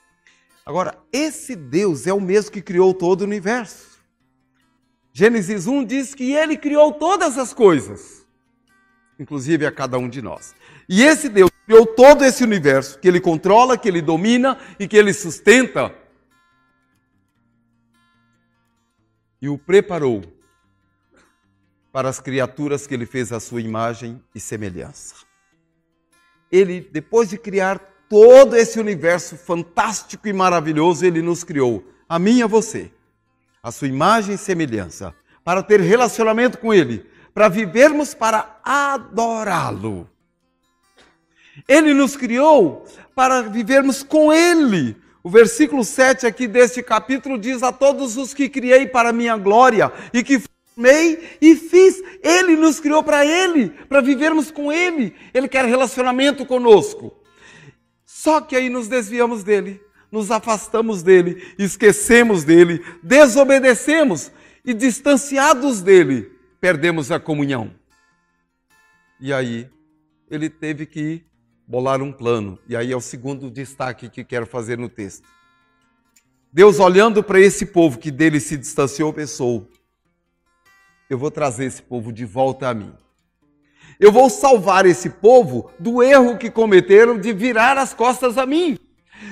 Agora, 0.65 0.97
esse 1.13 1.57
Deus 1.57 2.07
é 2.07 2.13
o 2.13 2.21
mesmo 2.21 2.53
que 2.53 2.63
criou 2.63 2.95
todo 2.95 3.23
o 3.23 3.25
universo. 3.25 3.92
Gênesis 5.13 5.67
1 5.67 5.85
diz 5.85 6.15
que 6.15 6.33
ele 6.33 6.57
criou 6.57 6.93
todas 6.93 7.37
as 7.37 7.53
coisas, 7.53 8.27
inclusive 9.19 9.67
a 9.67 9.71
cada 9.71 9.99
um 9.99 10.09
de 10.09 10.23
nós. 10.23 10.55
E 10.89 11.03
esse 11.03 11.29
Deus 11.29 11.51
criou 11.67 11.87
todo 11.87 12.25
esse 12.25 12.43
universo, 12.43 12.99
que 12.99 13.07
ele 13.07 13.21
controla, 13.21 13.77
que 13.77 13.87
ele 13.87 14.01
domina 14.01 14.59
e 14.79 14.89
que 14.89 14.97
ele 14.97 15.13
sustenta. 15.13 15.95
E 19.41 19.49
o 19.49 19.59
preparou 19.59 20.23
para 21.93 22.09
as 22.09 22.19
criaturas 22.19 22.87
que 22.87 22.95
ele 22.95 23.05
fez 23.05 23.33
à 23.33 23.39
sua 23.39 23.61
imagem 23.61 24.23
e 24.35 24.41
semelhança. 24.41 25.15
Ele, 26.51 26.81
depois 26.81 27.29
de 27.29 27.37
criar 27.37 27.79
todo 28.09 28.57
esse 28.57 28.81
universo 28.81 29.37
fantástico 29.37 30.27
e 30.27 30.33
maravilhoso, 30.33 31.05
ele 31.05 31.21
nos 31.21 31.45
criou, 31.45 31.87
a 32.09 32.19
mim 32.19 32.39
e 32.39 32.43
a 32.43 32.47
você, 32.47 32.91
a 33.63 33.71
sua 33.71 33.89
imagem 33.89 34.35
e 34.35 34.39
semelhança, 34.39 35.15
para 35.45 35.63
ter 35.63 35.81
relacionamento 35.81 36.59
com 36.59 36.75
ele, 36.75 37.07
para 37.33 37.49
vivermos 37.49 38.15
para 38.15 38.59
adorá-lo. 38.65 40.09
Ele 41.69 41.93
nos 41.95 42.17
criou 42.17 42.87
para 43.15 43.43
vivermos 43.43 44.03
com 44.03 44.33
Ele. 44.33 44.97
O 45.23 45.31
versículo 45.31 45.85
7 45.85 46.27
aqui 46.27 46.49
deste 46.49 46.83
capítulo 46.83 47.39
diz: 47.39 47.63
A 47.63 47.71
todos 47.71 48.17
os 48.17 48.35
que 48.35 48.49
criei 48.49 48.87
para 48.87 49.13
minha 49.13 49.37
glória 49.37 49.93
e 50.13 50.23
que 50.23 50.43
formei 50.75 51.37
e 51.41 51.55
fiz. 51.55 52.03
Ele 52.23 52.57
nos 52.57 52.81
criou 52.81 53.03
para 53.03 53.25
Ele, 53.25 53.71
para 53.89 54.01
vivermos 54.01 54.51
com 54.51 54.73
Ele. 54.73 55.15
Ele 55.33 55.47
quer 55.47 55.65
relacionamento 55.65 56.45
conosco. 56.45 57.13
Só 58.05 58.41
que 58.41 58.57
aí 58.57 58.69
nos 58.69 58.89
desviamos 58.89 59.43
dele, 59.43 59.81
nos 60.13 60.31
afastamos 60.31 61.03
dele, 61.03 61.55
esquecemos 61.59 62.45
dele, 62.45 62.85
desobedecemos 63.03 64.31
e 64.63 64.75
distanciados 64.75 65.81
dele, 65.81 66.31
perdemos 66.61 67.11
a 67.11 67.19
comunhão. 67.19 67.73
E 69.19 69.33
aí 69.33 69.71
ele 70.31 70.51
teve 70.51 70.85
que 70.85 71.25
bolar 71.67 72.03
um 72.03 72.13
plano. 72.13 72.59
E 72.69 72.77
aí 72.77 72.93
é 72.93 72.97
o 72.97 73.01
segundo 73.01 73.51
destaque 73.51 74.11
que 74.11 74.23
quero 74.23 74.47
fazer 74.47 74.77
no 74.77 74.89
texto. 74.89 75.27
Deus 76.53 76.79
olhando 76.79 77.23
para 77.23 77.41
esse 77.41 77.65
povo 77.65 77.99
que 77.99 78.11
dele 78.11 78.39
se 78.39 78.59
distanciou, 78.59 79.13
pensou: 79.13 79.67
eu 81.09 81.17
vou 81.17 81.31
trazer 81.31 81.65
esse 81.65 81.81
povo 81.81 82.13
de 82.13 82.27
volta 82.27 82.69
a 82.69 82.75
mim. 82.75 82.93
Eu 83.99 84.13
vou 84.13 84.29
salvar 84.29 84.85
esse 84.85 85.09
povo 85.09 85.71
do 85.79 86.03
erro 86.03 86.37
que 86.37 86.51
cometeram 86.51 87.19
de 87.19 87.33
virar 87.33 87.79
as 87.79 87.95
costas 87.95 88.37
a 88.37 88.45
mim. 88.45 88.79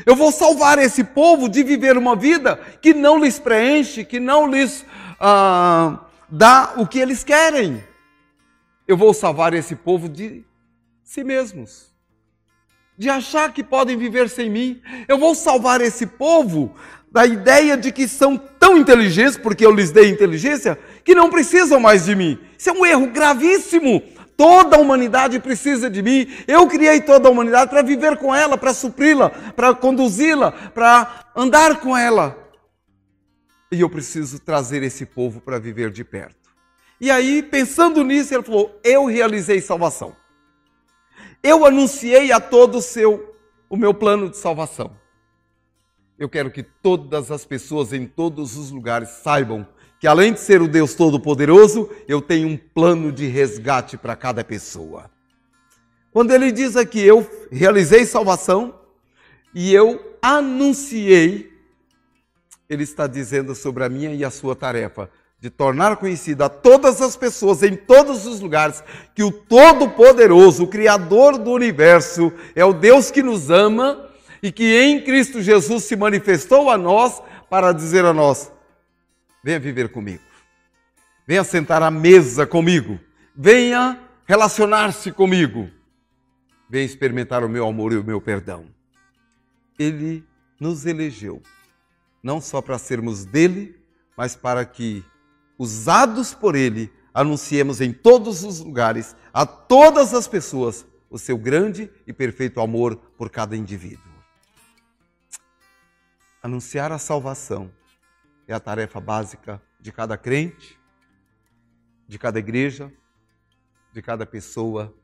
Eu 0.07 0.17
vou 0.17 0.33
salvar 0.33 0.79
esse 0.79 1.05
povo 1.05 1.49
de 1.49 1.63
viver 1.63 1.97
uma 1.97 2.17
vida 2.17 2.59
que 2.81 2.95
não 2.95 3.19
lhes 3.19 3.39
preenche, 3.39 4.05
que 4.05 4.19
não 4.19 4.51
lhes 4.51 4.85
ah, 5.21 6.01
dá 6.29 6.75
o 6.77 6.87
que 6.87 6.99
eles 6.99 7.25
querem. 7.25 7.83
Eu 8.87 8.97
vou 8.97 9.15
salvar 9.15 9.55
esse 9.55 9.77
povo 9.77 10.09
de 10.09 10.45
si 11.05 11.23
mesmos 11.23 11.91
de 13.01 13.09
achar 13.09 13.51
que 13.51 13.65
podem 13.65 13.97
viver 13.97 14.29
sem 14.29 14.51
mim. 14.51 14.79
Eu 15.09 15.17
vou 15.17 15.35
salvar 15.35 15.81
esse 15.81 16.05
povo 16.05 16.77
da 17.11 17.25
ideia 17.25 17.75
de 17.75 17.91
que 17.91 18.07
são 18.07 18.37
tão 18.37 18.77
inteligentes, 18.77 19.39
porque 19.39 19.65
eu 19.65 19.73
lhes 19.73 19.91
dei 19.91 20.11
inteligência, 20.11 20.79
que 21.03 21.15
não 21.15 21.31
precisam 21.31 21.81
mais 21.81 22.05
de 22.05 22.15
mim. 22.15 22.39
Isso 22.59 22.69
é 22.69 22.73
um 22.75 22.85
erro 22.85 23.07
gravíssimo. 23.07 24.03
Toda 24.41 24.79
a 24.79 24.81
humanidade 24.81 25.39
precisa 25.39 25.91
de 25.91 26.01
mim. 26.01 26.27
Eu 26.49 26.67
criei 26.67 27.03
toda 27.03 27.29
a 27.29 27.31
humanidade 27.31 27.69
para 27.69 27.83
viver 27.83 28.17
com 28.17 28.35
ela, 28.35 28.57
para 28.57 28.73
supri-la, 28.73 29.29
para 29.29 29.75
conduzi-la, 29.75 30.51
para 30.51 31.27
andar 31.37 31.79
com 31.79 31.95
ela. 31.95 32.39
E 33.71 33.83
eu 33.83 33.91
preciso 33.91 34.39
trazer 34.39 34.83
esse 34.83 35.05
povo 35.05 35.43
para 35.43 35.59
viver 35.59 35.91
de 35.91 36.03
perto. 36.03 36.49
E 36.99 37.11
aí, 37.11 37.43
pensando 37.43 38.03
nisso, 38.03 38.33
ele 38.33 38.43
falou: 38.43 38.81
Eu 38.83 39.05
realizei 39.05 39.61
salvação. 39.61 40.17
Eu 41.43 41.67
anunciei 41.67 42.33
a 42.33 42.41
todo 42.41 42.79
o 42.79 42.83
seu 42.83 43.37
o 43.69 43.77
meu 43.77 43.93
plano 43.93 44.31
de 44.31 44.39
salvação. 44.39 44.97
Eu 46.19 46.31
quero 46.31 46.51
que 46.51 46.63
todas 46.63 47.31
as 47.31 47.45
pessoas 47.45 47.93
em 47.93 48.07
todos 48.07 48.57
os 48.57 48.71
lugares 48.71 49.11
saibam 49.23 49.69
que 50.01 50.07
além 50.07 50.33
de 50.33 50.41
ser 50.41 50.63
o 50.63 50.67
Deus 50.67 50.95
Todo-Poderoso, 50.95 51.91
eu 52.09 52.23
tenho 52.23 52.49
um 52.49 52.57
plano 52.57 53.13
de 53.13 53.27
resgate 53.27 53.99
para 53.99 54.17
cada 54.17 54.43
pessoa. 54.43 55.11
Quando 56.11 56.33
ele 56.33 56.51
diz 56.51 56.75
aqui, 56.75 57.01
eu 57.01 57.29
realizei 57.53 58.07
salvação 58.07 58.75
e 59.55 59.75
eu 59.75 60.17
anunciei, 60.23 61.53
ele 62.69 62.83
está 62.83 63.07
dizendo 63.07 63.55
sobre 63.55 63.85
a 63.85 63.91
minha 63.91 64.15
e 64.15 64.25
a 64.25 64.31
sua 64.31 64.57
tarefa 64.57 65.11
de 65.39 65.51
tornar 65.51 65.97
conhecida 65.97 66.47
a 66.47 66.49
todas 66.49 67.01
as 67.03 67.15
pessoas 67.17 67.63
em 67.63 67.77
todos 67.77 68.27
os 68.27 68.41
lugares 68.41 68.83
que 69.15 69.23
o 69.23 69.31
Todo-Poderoso, 69.31 70.65
o 70.65 70.69
Criador 70.69 71.37
do 71.37 71.51
universo, 71.51 72.33
é 72.55 72.65
o 72.65 72.73
Deus 72.73 73.11
que 73.11 73.23
nos 73.23 73.51
ama 73.51 74.07
e 74.43 74.51
que 74.51 74.79
em 74.81 75.03
Cristo 75.03 75.43
Jesus 75.43 75.85
se 75.85 75.95
manifestou 75.95 76.71
a 76.71 76.79
nós 76.79 77.23
para 77.51 77.73
dizer 77.73 78.05
a 78.05 78.13
nós: 78.13 78.51
venha 79.43 79.59
viver 79.59 79.91
comigo, 79.91 80.23
venha 81.27 81.45
sentar 81.45 81.83
à 81.83 81.91
mesa 81.91 82.47
comigo, 82.47 83.01
venha 83.35 83.99
relacionar-se 84.27 85.11
comigo, 85.11 85.71
venha 86.69 86.85
experimentar 86.85 87.43
o 87.45 87.49
meu 87.49 87.67
amor 87.67 87.93
e 87.93 87.97
o 87.97 88.05
meu 88.05 88.21
perdão. 88.21 88.67
Ele 89.79 90.25
nos 90.59 90.85
elegeu, 90.85 91.43
não 92.23 92.41
só 92.41 92.61
para 92.61 92.79
sermos 92.79 93.25
dele, 93.25 93.79
mas 94.17 94.37
para 94.37 94.65
que 94.65 95.05
usados 95.59 96.35
por 96.35 96.55
Ele, 96.55 96.93
anunciemos 97.13 97.81
em 97.81 97.93
todos 97.93 98.45
os 98.45 98.61
lugares, 98.61 99.17
a 99.33 99.45
todas 99.45 100.15
as 100.15 100.29
pessoas, 100.29 100.87
o 101.09 101.19
seu 101.19 101.37
grande 101.37 101.91
e 102.07 102.13
perfeito 102.13 102.61
amor 102.61 102.97
por 103.17 103.31
cada 103.31 103.57
indivíduo. 103.57 104.05
Anunciar 106.43 106.93
a 106.93 106.99
salvação 106.99 107.71
é 108.53 108.55
a 108.55 108.61
tarefa 108.61 109.01
básica 109.01 109.63
de 109.81 109.93
cada 109.93 110.17
crente, 110.17 110.79
de 112.09 112.19
cada 112.19 112.39
igreja, 112.39 112.93
de 113.93 114.03
cada 114.03 114.27
pessoa 114.27 114.95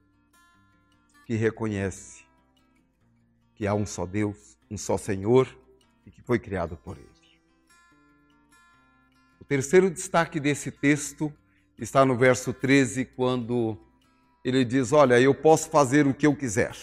que 1.24 1.35
reconhece 1.35 2.24
que 3.54 3.66
há 3.66 3.74
um 3.74 3.87
só 3.87 4.04
Deus, 4.04 4.59
um 4.70 4.76
só 4.76 4.98
Senhor 4.98 5.48
e 6.04 6.11
que 6.11 6.20
foi 6.22 6.38
criado 6.38 6.76
por 6.76 6.96
Ele. 6.96 7.09
O 9.40 9.44
terceiro 9.44 9.88
destaque 9.90 10.40
desse 10.40 10.70
texto 10.70 11.32
está 11.78 12.04
no 12.04 12.16
verso 12.16 12.52
13, 12.52 13.04
quando 13.04 13.78
ele 14.44 14.64
diz: 14.64 14.92
Olha, 14.92 15.20
eu 15.20 15.35
posso 15.35 15.70
fazer 15.70 16.06
o 16.06 16.14
que 16.14 16.26
eu 16.26 16.35
quiser. 16.35 16.74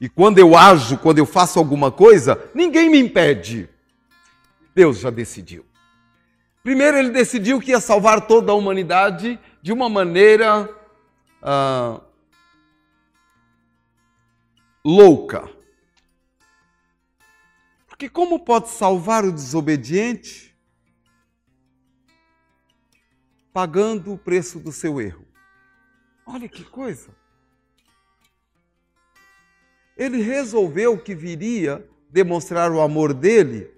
E 0.00 0.08
quando 0.08 0.38
eu 0.38 0.56
ajo, 0.56 0.98
quando 0.98 1.18
eu 1.18 1.26
faço 1.26 1.58
alguma 1.58 1.92
coisa, 1.92 2.50
ninguém 2.54 2.90
me 2.90 2.98
impede. 2.98 3.68
Deus 4.74 4.98
já 4.98 5.10
decidiu. 5.10 5.64
Primeiro, 6.62 6.96
ele 6.96 7.10
decidiu 7.10 7.60
que 7.60 7.72
ia 7.72 7.80
salvar 7.80 8.26
toda 8.26 8.52
a 8.52 8.54
humanidade 8.54 9.38
de 9.60 9.72
uma 9.72 9.88
maneira 9.88 10.68
ah, 11.42 12.00
louca. 14.84 15.50
Porque 17.88 18.08
como 18.08 18.44
pode 18.44 18.68
salvar 18.68 19.24
o 19.24 19.32
desobediente 19.32 20.56
pagando 23.52 24.12
o 24.12 24.18
preço 24.18 24.58
do 24.58 24.72
seu 24.72 25.00
erro? 25.00 25.26
Olha 26.24 26.48
que 26.48 26.64
coisa. 26.64 27.10
Ele 29.96 30.22
resolveu 30.22 30.98
que 30.98 31.14
viria 31.14 31.88
demonstrar 32.08 32.70
o 32.70 32.80
amor 32.80 33.12
dele. 33.12 33.70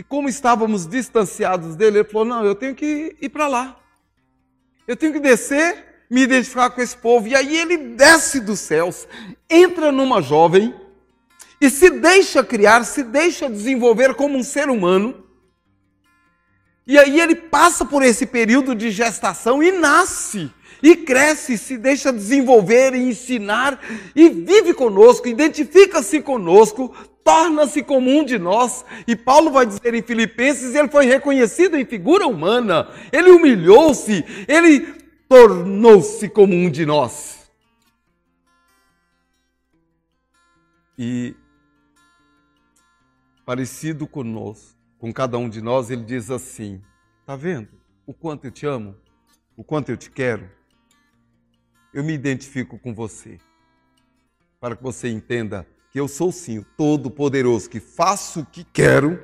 E 0.00 0.02
como 0.02 0.30
estávamos 0.30 0.86
distanciados 0.86 1.76
dele, 1.76 1.98
ele 1.98 2.08
falou: 2.08 2.24
Não, 2.24 2.42
eu 2.42 2.54
tenho 2.54 2.74
que 2.74 3.14
ir 3.20 3.28
para 3.28 3.46
lá. 3.46 3.78
Eu 4.88 4.96
tenho 4.96 5.12
que 5.12 5.20
descer, 5.20 6.06
me 6.08 6.22
identificar 6.22 6.70
com 6.70 6.80
esse 6.80 6.96
povo. 6.96 7.28
E 7.28 7.34
aí 7.34 7.54
ele 7.58 7.76
desce 7.76 8.40
dos 8.40 8.60
céus, 8.60 9.06
entra 9.48 9.92
numa 9.92 10.22
jovem 10.22 10.74
e 11.60 11.68
se 11.68 11.90
deixa 11.90 12.42
criar, 12.42 12.82
se 12.84 13.02
deixa 13.02 13.46
desenvolver 13.46 14.14
como 14.14 14.38
um 14.38 14.42
ser 14.42 14.70
humano. 14.70 15.22
E 16.86 16.98
aí 16.98 17.20
ele 17.20 17.34
passa 17.34 17.84
por 17.84 18.02
esse 18.02 18.24
período 18.24 18.74
de 18.74 18.90
gestação 18.90 19.62
e 19.62 19.70
nasce, 19.70 20.50
e 20.82 20.96
cresce, 20.96 21.58
se 21.58 21.76
deixa 21.76 22.10
desenvolver 22.10 22.94
e 22.94 23.02
ensinar, 23.02 23.78
e 24.16 24.30
vive 24.30 24.72
conosco, 24.72 25.28
identifica-se 25.28 26.22
conosco, 26.22 26.90
torna-se 27.24 27.82
como 27.82 28.10
um 28.10 28.24
de 28.24 28.38
nós. 28.38 28.84
E 29.06 29.14
Paulo 29.14 29.50
vai 29.50 29.66
dizer 29.66 29.94
em 29.94 30.02
Filipenses: 30.02 30.74
ele 30.74 30.88
foi 30.88 31.06
reconhecido 31.06 31.76
em 31.76 31.84
figura 31.84 32.26
humana, 32.26 32.88
ele 33.12 33.30
humilhou-se, 33.30 34.24
ele 34.48 34.80
tornou-se 35.28 36.28
como 36.28 36.54
um 36.54 36.70
de 36.70 36.84
nós. 36.84 37.50
E 40.98 41.34
parecido 43.44 44.06
conosco, 44.06 44.76
com 44.98 45.12
cada 45.12 45.38
um 45.38 45.48
de 45.48 45.62
nós, 45.62 45.90
ele 45.90 46.02
diz 46.02 46.30
assim: 46.30 46.82
Está 47.20 47.36
vendo 47.36 47.68
o 48.06 48.12
quanto 48.12 48.44
eu 48.44 48.50
te 48.50 48.66
amo? 48.66 48.96
O 49.56 49.64
quanto 49.64 49.90
eu 49.90 49.96
te 49.96 50.10
quero? 50.10 50.50
Eu 51.92 52.04
me 52.04 52.12
identifico 52.12 52.78
com 52.78 52.94
você, 52.94 53.38
para 54.60 54.76
que 54.76 54.82
você 54.82 55.08
entenda 55.08 55.66
que 55.90 55.98
eu 55.98 56.06
sou 56.06 56.30
sim 56.30 56.58
o 56.58 56.64
Todo-Poderoso, 56.64 57.68
que 57.68 57.80
faço 57.80 58.40
o 58.40 58.46
que 58.46 58.62
quero 58.62 59.20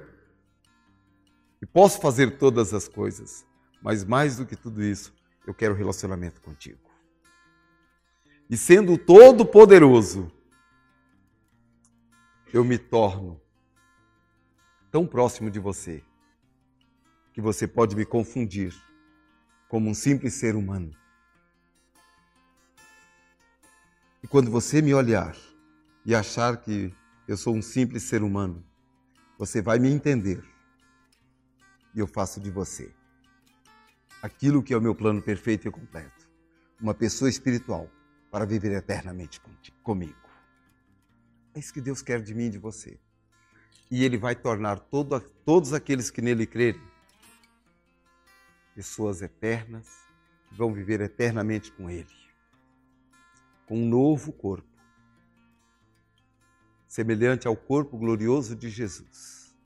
e 1.63 1.67
posso 1.67 2.01
fazer 2.01 2.39
todas 2.39 2.75
as 2.75 2.89
coisas, 2.89 3.47
mas 3.81 4.05
mais 4.05 4.37
do 4.37 4.45
que 4.45 4.57
tudo 4.57 4.83
isso, 4.83 5.15
eu 5.47 5.55
quero 5.55 5.75
relacionamento 5.75 6.41
contigo. 6.41 6.81
E 8.51 8.57
sendo 8.57 8.99
Todo-Poderoso, 8.99 10.31
eu 12.53 12.65
me 12.65 12.79
torno 12.79 13.41
tão 14.91 15.07
próximo 15.07 15.51
de 15.51 15.61
você 15.61 16.03
que 17.33 17.41
você 17.41 17.67
pode 17.69 17.95
me 17.95 18.05
confundir 18.05 18.75
como 19.69 19.91
um 19.91 19.95
simples 19.95 20.35
ser 20.35 20.57
humano. 20.57 20.91
E 24.23 24.27
quando 24.27 24.51
você 24.51 24.81
me 24.81 24.95
olhar 24.95 25.37
e 26.07 26.14
achar 26.14 26.57
que 26.59 26.95
eu 27.27 27.37
sou 27.37 27.53
um 27.53 27.61
simples 27.61 28.05
ser 28.05 28.23
humano, 28.23 28.64
você 29.37 29.61
vai 29.61 29.81
me 29.81 29.90
entender. 29.90 30.40
E 31.92 31.99
eu 31.99 32.07
faço 32.07 32.40
de 32.40 32.49
você. 32.49 32.95
Aquilo 34.23 34.62
que 34.62 34.73
é 34.73 34.77
o 34.77 34.81
meu 34.81 34.95
plano 34.95 35.21
perfeito 35.21 35.66
e 35.66 35.71
completo. 35.71 36.31
Uma 36.81 36.95
pessoa 36.95 37.29
espiritual 37.29 37.90
para 38.31 38.47
viver 38.47 38.71
eternamente 38.71 39.42
comigo. 39.83 40.14
É 41.53 41.59
isso 41.59 41.75
que 41.75 41.81
Deus 41.81 42.03
quer 42.03 42.23
de 42.23 42.33
mim 42.35 42.45
e 42.45 42.51
de 42.51 42.59
você. 42.59 43.01
E 43.90 44.05
ele 44.05 44.16
vai 44.16 44.37
tornar 44.37 44.79
todo, 44.79 45.19
todos 45.45 45.73
aqueles 45.73 46.09
que 46.09 46.23
nele 46.23 46.47
crerem 46.47 46.81
pessoas 48.77 49.23
eternas, 49.23 49.88
que 50.49 50.55
vão 50.55 50.73
viver 50.73 51.01
eternamente 51.01 51.73
com 51.73 51.90
ele, 51.90 52.14
com 53.66 53.77
um 53.77 53.88
novo 53.88 54.33
corpo, 54.33 54.76
semelhante 56.87 57.46
ao 57.46 57.57
corpo 57.57 57.96
glorioso 57.96 58.55
de 58.55 58.68
Jesus. 58.68 59.57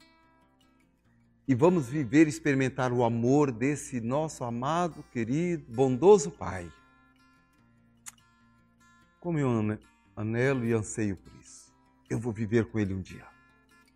E 1.47 1.55
vamos 1.55 1.89
viver 1.89 2.27
e 2.27 2.31
experimentar 2.31 2.93
o 2.93 3.03
amor 3.03 3.51
desse 3.51 4.01
nosso 4.01 4.45
amado, 4.45 5.03
querido, 5.11 5.65
bondoso 5.69 6.31
Pai. 6.31 6.71
Como 9.19 9.39
eu 9.39 9.79
anelo 10.15 10.65
e 10.65 10.73
anseio 10.73 11.17
por 11.17 11.35
isso. 11.41 11.75
Eu 12.09 12.19
vou 12.19 12.33
viver 12.33 12.67
com 12.67 12.79
Ele 12.79 12.95
um 12.95 13.01
dia 13.01 13.27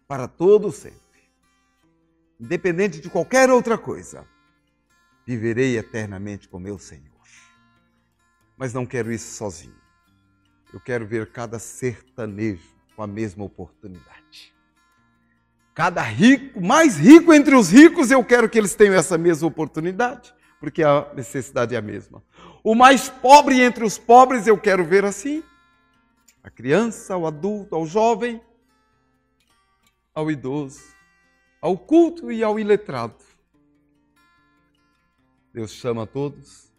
para 0.06 0.28
todo 0.28 0.70
sempre. 0.70 1.00
Independente 2.38 3.00
de 3.00 3.08
qualquer 3.08 3.50
outra 3.50 3.78
coisa, 3.78 4.26
viverei 5.26 5.78
eternamente 5.78 6.48
com 6.48 6.58
meu 6.58 6.78
Senhor. 6.78 7.04
Mas 8.56 8.72
não 8.72 8.86
quero 8.86 9.12
isso 9.12 9.34
sozinho. 9.34 9.80
Eu 10.72 10.80
quero 10.80 11.06
ver 11.06 11.30
cada 11.30 11.58
sertanejo 11.58 12.73
com 12.94 13.02
a 13.02 13.06
mesma 13.06 13.44
oportunidade. 13.44 14.54
Cada 15.74 16.02
rico, 16.02 16.60
mais 16.60 16.96
rico 16.96 17.32
entre 17.32 17.54
os 17.56 17.70
ricos, 17.70 18.10
eu 18.10 18.24
quero 18.24 18.48
que 18.48 18.56
eles 18.56 18.74
tenham 18.74 18.94
essa 18.94 19.18
mesma 19.18 19.48
oportunidade, 19.48 20.32
porque 20.60 20.82
a 20.82 21.12
necessidade 21.14 21.74
é 21.74 21.78
a 21.78 21.82
mesma. 21.82 22.22
O 22.62 22.74
mais 22.74 23.08
pobre 23.08 23.60
entre 23.60 23.84
os 23.84 23.98
pobres, 23.98 24.46
eu 24.46 24.56
quero 24.56 24.84
ver 24.84 25.04
assim. 25.04 25.42
A 26.42 26.50
criança, 26.50 27.16
o 27.16 27.26
adulto, 27.26 27.74
ao 27.74 27.86
jovem, 27.86 28.40
ao 30.14 30.30
idoso, 30.30 30.80
ao 31.60 31.76
culto 31.76 32.30
e 32.30 32.42
ao 32.42 32.58
iletrado. 32.58 33.16
Deus 35.52 35.72
chama 35.72 36.06
todos 36.06 36.72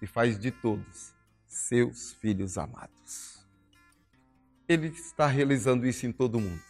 e 0.00 0.06
faz 0.06 0.38
de 0.38 0.50
todos 0.50 1.14
seus 1.46 2.12
filhos 2.14 2.56
amados. 2.56 2.95
Ele 4.68 4.88
está 4.88 5.26
realizando 5.26 5.86
isso 5.86 6.06
em 6.06 6.12
todo 6.12 6.38
o 6.38 6.40
mundo. 6.40 6.62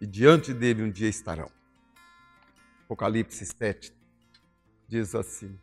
E 0.00 0.06
diante 0.06 0.52
dele 0.52 0.82
um 0.82 0.90
dia 0.90 1.08
estarão. 1.08 1.50
Apocalipse 2.84 3.44
7 3.44 3.94
diz 4.88 5.14
assim: 5.14 5.58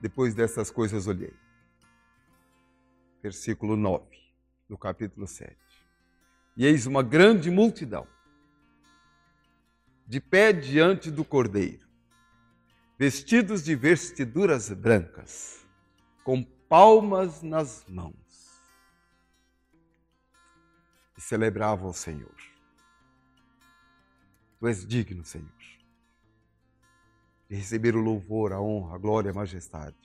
Depois 0.00 0.34
dessas 0.34 0.70
coisas 0.70 1.06
olhei 1.06 1.34
versículo 3.22 3.76
9 3.76 4.04
do 4.68 4.76
capítulo 4.78 5.26
7. 5.26 5.54
E 6.56 6.64
eis 6.64 6.86
uma 6.86 7.02
grande 7.02 7.50
multidão, 7.50 8.06
de 10.06 10.20
pé 10.20 10.52
diante 10.52 11.10
do 11.10 11.24
cordeiro, 11.24 11.86
vestidos 13.00 13.64
de 13.64 13.74
vestiduras 13.74 14.70
brancas, 14.70 15.66
com 16.22 16.44
palmas 16.44 17.40
nas 17.40 17.82
mãos, 17.88 18.60
e 21.16 21.20
celebravam 21.22 21.88
o 21.88 21.94
Senhor. 21.94 22.36
Tu 24.58 24.66
és 24.66 24.86
digno, 24.86 25.24
Senhor, 25.24 25.48
de 27.48 27.56
receber 27.56 27.96
o 27.96 28.02
louvor, 28.02 28.52
a 28.52 28.60
honra, 28.60 28.96
a 28.96 28.98
glória, 28.98 29.30
a 29.30 29.34
majestade, 29.34 29.96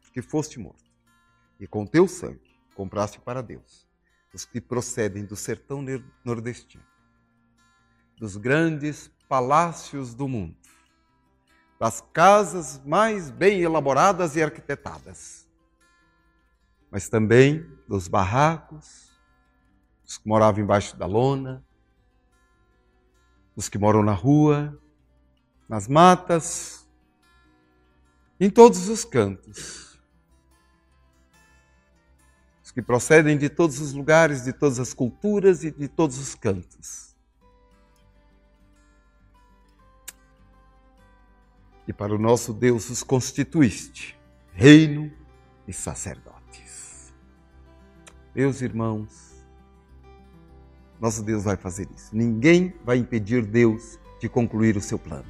porque 0.00 0.22
foste 0.22 0.58
morto 0.58 0.90
e 1.60 1.66
com 1.66 1.84
teu 1.84 2.08
sangue 2.08 2.58
compraste 2.74 3.20
para 3.20 3.42
Deus 3.42 3.86
os 4.32 4.46
que 4.46 4.58
procedem 4.58 5.26
do 5.26 5.36
sertão 5.36 5.84
nordestino, 6.24 6.82
dos 8.16 8.38
grandes 8.38 9.10
palácios 9.28 10.14
do 10.14 10.26
mundo, 10.26 10.61
das 11.82 12.00
casas 12.12 12.80
mais 12.84 13.28
bem 13.28 13.60
elaboradas 13.60 14.36
e 14.36 14.42
arquitetadas. 14.42 15.48
mas 16.88 17.08
também 17.08 17.66
dos 17.88 18.06
barracos, 18.06 19.10
os 20.06 20.16
que 20.16 20.28
moravam 20.28 20.62
embaixo 20.62 20.96
da 20.96 21.06
lona, 21.06 21.64
os 23.56 23.68
que 23.68 23.78
moram 23.78 24.00
na 24.00 24.12
rua, 24.12 24.78
nas 25.68 25.88
matas, 25.88 26.88
em 28.38 28.48
todos 28.48 28.88
os 28.88 29.04
cantos. 29.04 29.98
Os 32.62 32.70
que 32.70 32.80
procedem 32.80 33.36
de 33.36 33.48
todos 33.48 33.80
os 33.80 33.92
lugares, 33.92 34.44
de 34.44 34.52
todas 34.52 34.78
as 34.78 34.94
culturas 34.94 35.64
e 35.64 35.72
de 35.72 35.88
todos 35.88 36.16
os 36.16 36.36
cantos. 36.36 37.11
E 41.86 41.92
para 41.92 42.14
o 42.14 42.18
nosso 42.18 42.52
Deus 42.52 42.90
os 42.90 43.02
constituíste 43.02 44.18
reino 44.52 45.10
e 45.66 45.72
sacerdotes. 45.72 47.12
Meus 48.34 48.60
irmãos, 48.60 49.44
nosso 51.00 51.22
Deus 51.22 51.44
vai 51.44 51.56
fazer 51.56 51.88
isso. 51.94 52.14
Ninguém 52.14 52.72
vai 52.84 52.98
impedir 52.98 53.44
Deus 53.44 53.98
de 54.20 54.28
concluir 54.28 54.76
o 54.76 54.80
seu 54.80 54.98
plano. 54.98 55.26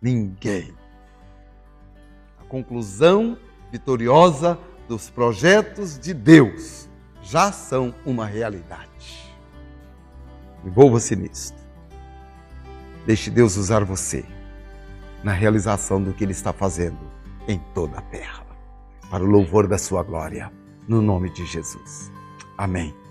Ninguém. 0.00 0.74
A 2.38 2.44
conclusão 2.44 3.36
vitoriosa 3.70 4.58
dos 4.88 5.10
projetos 5.10 5.98
de 5.98 6.14
Deus 6.14 6.88
já 7.22 7.50
são 7.50 7.94
uma 8.04 8.26
realidade. 8.26 9.32
Envolva-se 10.64 11.16
nisto. 11.16 11.60
Deixe 13.04 13.30
Deus 13.30 13.56
usar 13.56 13.84
você 13.84 14.24
na 15.22 15.32
realização 15.32 16.02
do 16.02 16.12
que 16.12 16.24
Ele 16.24 16.32
está 16.32 16.52
fazendo 16.52 16.98
em 17.48 17.58
toda 17.74 17.98
a 17.98 18.02
terra, 18.02 18.44
para 19.10 19.24
o 19.24 19.26
louvor 19.26 19.66
da 19.66 19.78
Sua 19.78 20.02
glória, 20.02 20.52
no 20.86 21.00
nome 21.02 21.30
de 21.30 21.44
Jesus. 21.46 22.10
Amém. 22.56 23.01